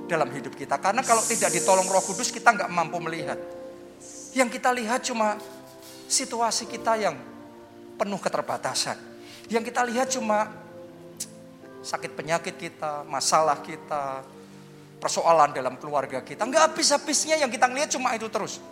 dalam 0.07 0.31
hidup 0.31 0.55
kita. 0.55 0.79
Karena 0.79 1.03
kalau 1.03 1.23
tidak 1.27 1.51
ditolong 1.51 1.91
Roh 1.91 2.05
Kudus 2.07 2.31
kita 2.31 2.55
nggak 2.55 2.71
mampu 2.71 3.03
melihat. 3.03 3.39
Yang 4.31 4.59
kita 4.59 4.71
lihat 4.75 5.01
cuma 5.07 5.35
situasi 6.07 6.71
kita 6.71 6.95
yang 7.03 7.19
penuh 7.99 8.21
keterbatasan. 8.23 8.99
Yang 9.51 9.75
kita 9.75 9.81
lihat 9.91 10.07
cuma 10.15 10.51
sakit 11.83 12.15
penyakit 12.15 12.55
kita, 12.55 13.03
masalah 13.11 13.59
kita, 13.59 14.23
persoalan 15.03 15.51
dalam 15.51 15.75
keluarga 15.83 16.23
kita. 16.23 16.47
Nggak 16.47 16.73
habis-habisnya 16.73 17.43
yang 17.43 17.51
kita 17.51 17.67
lihat 17.67 17.91
cuma 17.91 18.15
itu 18.15 18.31
terus. 18.31 18.63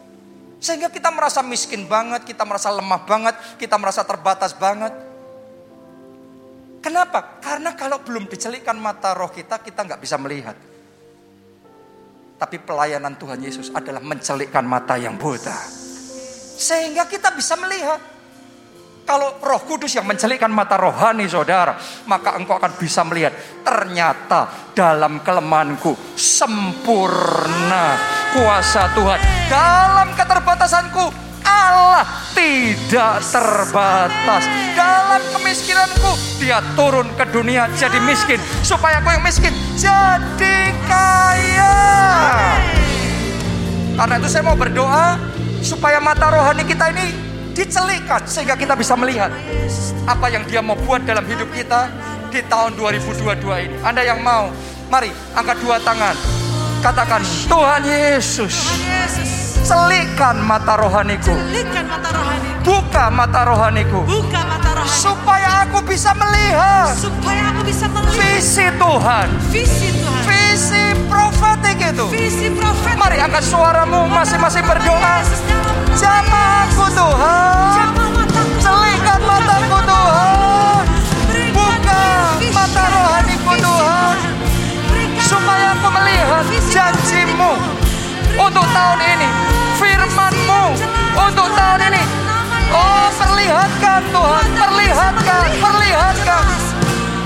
Sehingga 0.62 0.94
kita 0.94 1.10
merasa 1.10 1.42
miskin 1.42 1.90
banget, 1.90 2.22
kita 2.22 2.46
merasa 2.46 2.70
lemah 2.70 3.02
banget, 3.02 3.34
kita 3.58 3.74
merasa 3.82 4.06
terbatas 4.06 4.54
banget. 4.54 4.94
Kenapa? 6.78 7.42
Karena 7.42 7.74
kalau 7.74 7.98
belum 7.98 8.30
dicelikkan 8.30 8.78
mata 8.78 9.10
roh 9.10 9.26
kita, 9.34 9.58
kita 9.58 9.82
nggak 9.82 9.98
bisa 9.98 10.22
melihat. 10.22 10.54
Tapi 12.38 12.62
pelayanan 12.62 13.18
Tuhan 13.18 13.42
Yesus 13.42 13.74
adalah 13.74 13.98
mencelikkan 14.02 14.62
mata 14.62 14.94
yang 14.94 15.18
buta. 15.18 15.54
Sehingga 16.58 17.10
kita 17.10 17.34
bisa 17.34 17.58
melihat. 17.58 17.98
Kalau 19.02 19.42
roh 19.42 19.62
kudus 19.66 19.98
yang 19.98 20.06
mencelikkan 20.06 20.50
mata 20.50 20.78
rohani 20.78 21.26
saudara. 21.26 21.74
Maka 22.06 22.38
engkau 22.38 22.54
akan 22.54 22.78
bisa 22.78 23.02
melihat. 23.02 23.34
Ternyata 23.66 24.70
dalam 24.78 25.26
kelemahanku 25.26 26.14
sempurna 26.14 27.98
kuasa 28.34 28.90
Tuhan. 28.94 29.31
Dalam 29.53 30.16
keterbatasanku 30.16 31.12
Allah 31.44 32.09
tidak 32.32 33.20
terbatas. 33.20 34.48
Dalam 34.72 35.20
kemiskinanku 35.28 36.40
dia 36.40 36.64
turun 36.72 37.05
ke 37.12 37.28
dunia 37.28 37.68
jadi 37.76 38.00
miskin. 38.00 38.40
Supaya 38.64 39.05
aku 39.05 39.12
yang 39.12 39.20
miskin 39.20 39.53
jadi 39.76 40.72
kaya. 40.88 41.76
Karena 43.92 44.14
itu 44.16 44.28
saya 44.32 44.40
mau 44.40 44.57
berdoa 44.57 45.20
supaya 45.61 46.00
mata 46.00 46.32
rohani 46.32 46.64
kita 46.64 46.88
ini 46.96 47.12
dicelikkan 47.53 48.24
sehingga 48.24 48.57
kita 48.57 48.72
bisa 48.72 48.96
melihat 48.96 49.28
apa 50.09 50.32
yang 50.32 50.48
dia 50.48 50.64
mau 50.64 50.80
buat 50.80 51.05
dalam 51.05 51.28
hidup 51.28 51.53
kita 51.53 51.92
di 52.32 52.40
tahun 52.48 52.72
2022 52.80 53.36
ini. 53.68 53.76
Anda 53.84 54.00
yang 54.00 54.24
mau, 54.24 54.48
mari 54.88 55.12
angkat 55.36 55.61
dua 55.61 55.76
tangan. 55.84 56.16
Katakan, 56.80 57.20
Tuhan 57.46 57.84
Yesus, 57.84 58.57
Yesus. 58.80 59.41
Celikkan 59.62 60.36
mata 60.42 60.74
rohaniku. 60.76 61.32
Celikkan 61.32 61.84
mata 61.86 62.10
rohani. 62.10 62.48
Buka 62.62 63.04
mata 63.10 63.40
rohaniku. 63.46 64.00
Buka 64.06 64.40
mata 64.46 64.70
rohani. 64.76 64.98
Supaya 64.98 65.50
aku 65.66 65.78
bisa 65.86 66.10
melihat 66.14 66.94
Supaya 66.94 67.54
aku 67.54 67.60
bisa 67.66 67.86
melihat 67.90 68.18
visi 68.18 68.66
Tuhan. 68.78 69.28
visi 69.50 69.88
Tuhan. 69.98 70.20
Visi 70.26 70.84
profetik 71.06 71.78
itu. 71.78 72.06
Visi 72.10 72.46
profet. 72.54 72.94
Mari 72.98 73.18
angkat 73.22 73.44
suaramu 73.46 74.06
masing-masing 74.10 74.64
berdoa. 74.66 75.22
Tuhan. 76.92 77.72
Jamah 77.74 78.08
mataku. 78.14 78.58
Celikkan 78.62 79.20
mataku 79.22 79.78
Tuhan. 79.86 80.82
Buka 81.54 82.04
mata 82.50 82.82
Tuhan. 82.82 82.90
rohaniku 82.90 83.52
Tuhan. 83.58 84.16
Supaya 85.22 85.66
aku 85.78 85.88
melihat 85.90 86.44
janjimu. 86.70 87.81
Untuk 88.36 88.66
tahun 88.72 89.00
ini. 89.00 89.28
Firman-Mu 89.76 90.64
untuk 91.16 91.48
tahun 91.52 91.80
ini. 91.92 92.02
Oh, 92.72 93.08
perlihatkan 93.12 94.00
Tuhan, 94.08 94.46
perlihatkan, 94.56 95.46
perlihatkan. 95.60 96.44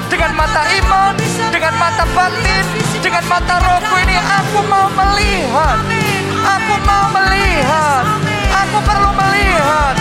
Dengan 0.07 0.33
mata 0.39 0.63
iman, 0.71 1.15
dengan 1.51 1.75
mata 1.79 2.05
batin, 2.15 2.65
dengan 3.03 3.25
mata 3.27 3.59
rohku 3.63 3.95
ini 4.07 4.17
aku 4.19 4.59
mau 4.67 4.87
melihat. 4.91 5.79
Aku 6.47 6.75
mau 6.87 7.07
melihat. 7.15 8.05
Aku 8.65 8.79
perlu 8.83 9.11
melihat. 9.15 9.95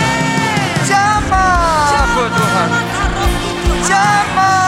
Jamah 0.86 2.06
aku 2.06 2.24
Tuhan. 2.30 2.70
Jamah 3.86 4.65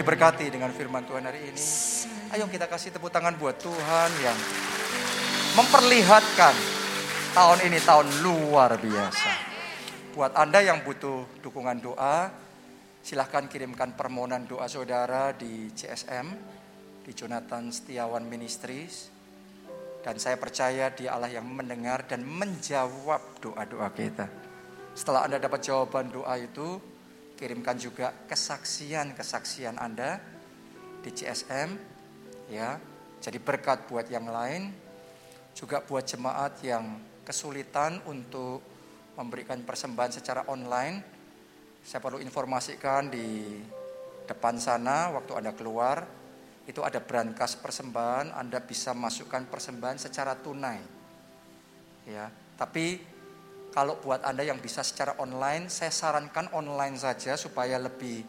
diberkati 0.00 0.48
dengan 0.48 0.72
firman 0.72 1.04
Tuhan 1.04 1.28
hari 1.28 1.52
ini. 1.52 1.60
Ayo 2.32 2.48
kita 2.48 2.64
kasih 2.64 2.88
tepuk 2.96 3.12
tangan 3.12 3.36
buat 3.36 3.60
Tuhan 3.60 4.10
yang 4.24 4.38
memperlihatkan 5.60 6.56
tahun 7.36 7.58
ini 7.68 7.78
tahun 7.84 8.08
luar 8.24 8.80
biasa. 8.80 9.30
Buat 10.16 10.32
Anda 10.40 10.64
yang 10.64 10.80
butuh 10.80 11.44
dukungan 11.44 11.84
doa, 11.84 12.32
silahkan 13.04 13.44
kirimkan 13.44 13.92
permohonan 13.92 14.48
doa 14.48 14.64
saudara 14.72 15.36
di 15.36 15.68
CSM, 15.76 16.26
di 17.04 17.12
Jonathan 17.12 17.68
Setiawan 17.68 18.24
Ministries. 18.24 19.12
Dan 20.00 20.16
saya 20.16 20.40
percaya 20.40 20.88
di 20.88 21.12
Allah 21.12 21.28
yang 21.28 21.44
mendengar 21.44 22.08
dan 22.08 22.24
menjawab 22.24 23.36
doa-doa 23.44 23.92
kita. 23.92 24.24
Setelah 24.96 25.28
Anda 25.28 25.36
dapat 25.36 25.60
jawaban 25.60 26.08
doa 26.08 26.40
itu, 26.40 26.80
kirimkan 27.40 27.80
juga 27.80 28.12
kesaksian-kesaksian 28.28 29.80
Anda 29.80 30.20
di 31.00 31.08
CSM 31.08 31.68
ya. 32.52 32.76
Jadi 33.20 33.40
berkat 33.40 33.88
buat 33.88 34.04
yang 34.12 34.28
lain 34.28 34.68
juga 35.56 35.80
buat 35.80 36.04
jemaat 36.04 36.60
yang 36.60 37.00
kesulitan 37.24 38.04
untuk 38.04 38.60
memberikan 39.16 39.64
persembahan 39.64 40.12
secara 40.12 40.44
online. 40.52 41.00
Saya 41.80 42.04
perlu 42.04 42.20
informasikan 42.20 43.08
di 43.08 43.56
depan 44.28 44.60
sana 44.60 45.08
waktu 45.16 45.32
Anda 45.40 45.56
keluar 45.56 46.04
itu 46.68 46.84
ada 46.84 47.00
brankas 47.00 47.56
persembahan, 47.56 48.36
Anda 48.36 48.60
bisa 48.60 48.92
masukkan 48.92 49.48
persembahan 49.48 49.96
secara 49.96 50.36
tunai. 50.36 50.78
Ya, 52.04 52.30
tapi 52.54 53.00
kalau 53.70 54.02
buat 54.02 54.26
Anda 54.26 54.42
yang 54.42 54.58
bisa 54.58 54.82
secara 54.82 55.14
online, 55.22 55.70
saya 55.70 55.94
sarankan 55.94 56.50
online 56.58 56.98
saja 56.98 57.38
supaya 57.38 57.78
lebih 57.78 58.26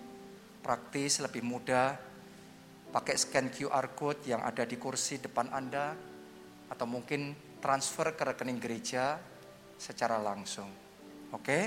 praktis, 0.61 1.17
lebih 1.17 1.41
mudah. 1.41 1.97
Pakai 2.91 3.15
scan 3.17 3.49
QR 3.49 3.95
code 3.97 4.27
yang 4.29 4.43
ada 4.45 4.67
di 4.67 4.75
kursi 4.77 5.17
depan 5.17 5.49
Anda 5.49 5.95
atau 6.69 6.85
mungkin 6.85 7.33
transfer 7.57 8.13
ke 8.13 8.21
rekening 8.21 8.59
gereja 8.61 9.17
secara 9.79 10.21
langsung. 10.21 10.67
Oke? 11.33 11.59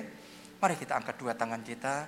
Mari 0.60 0.74
kita 0.78 0.94
angkat 0.94 1.16
dua 1.18 1.32
tangan 1.34 1.64
kita. 1.64 2.06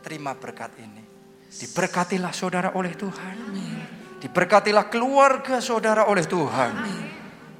Terima 0.00 0.32
berkat 0.38 0.78
ini. 0.80 1.02
Diberkatilah 1.50 2.32
saudara 2.32 2.72
oleh 2.72 2.94
Tuhan. 2.96 3.36
Diberkatilah 4.22 4.88
keluarga 4.88 5.60
saudara 5.60 6.08
oleh 6.08 6.24
Tuhan. 6.24 6.72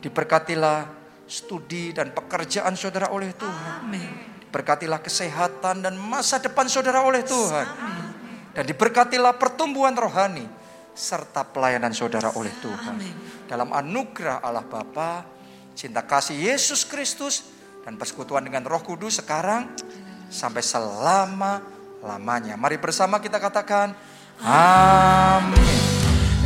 Diberkatilah 0.01 0.93
studi 1.25 1.93
dan 1.93 2.12
pekerjaan 2.12 2.77
saudara 2.77 3.11
oleh 3.11 3.33
Tuhan. 3.35 3.93
Berkatilah 4.53 5.03
kesehatan 5.03 5.83
dan 5.83 5.99
masa 5.99 6.39
depan 6.39 6.70
saudara 6.70 7.03
oleh 7.03 7.27
Tuhan. 7.27 7.66
Dan 8.55 8.64
diberkatilah 8.70 9.35
pertumbuhan 9.35 9.99
rohani 9.99 10.47
serta 10.95 11.43
pelayanan 11.43 11.91
saudara 11.91 12.31
oleh 12.39 12.55
Tuhan. 12.62 12.95
Dalam 13.51 13.75
anugerah 13.75 14.39
Allah 14.47 14.62
Bapa, 14.62 15.27
cinta 15.75 16.07
kasih 16.07 16.39
Yesus 16.39 16.87
Kristus 16.87 17.51
dan 17.83 17.99
persekutuan 17.99 18.47
dengan 18.47 18.62
Roh 18.62 18.81
Kudus 18.81 19.18
sekarang 19.18 19.75
sampai 20.31 20.62
selama-lamanya. 20.62 22.55
Mari 22.55 22.79
bersama 22.79 23.18
kita 23.18 23.43
katakan 23.43 23.93
amin. 24.41 25.84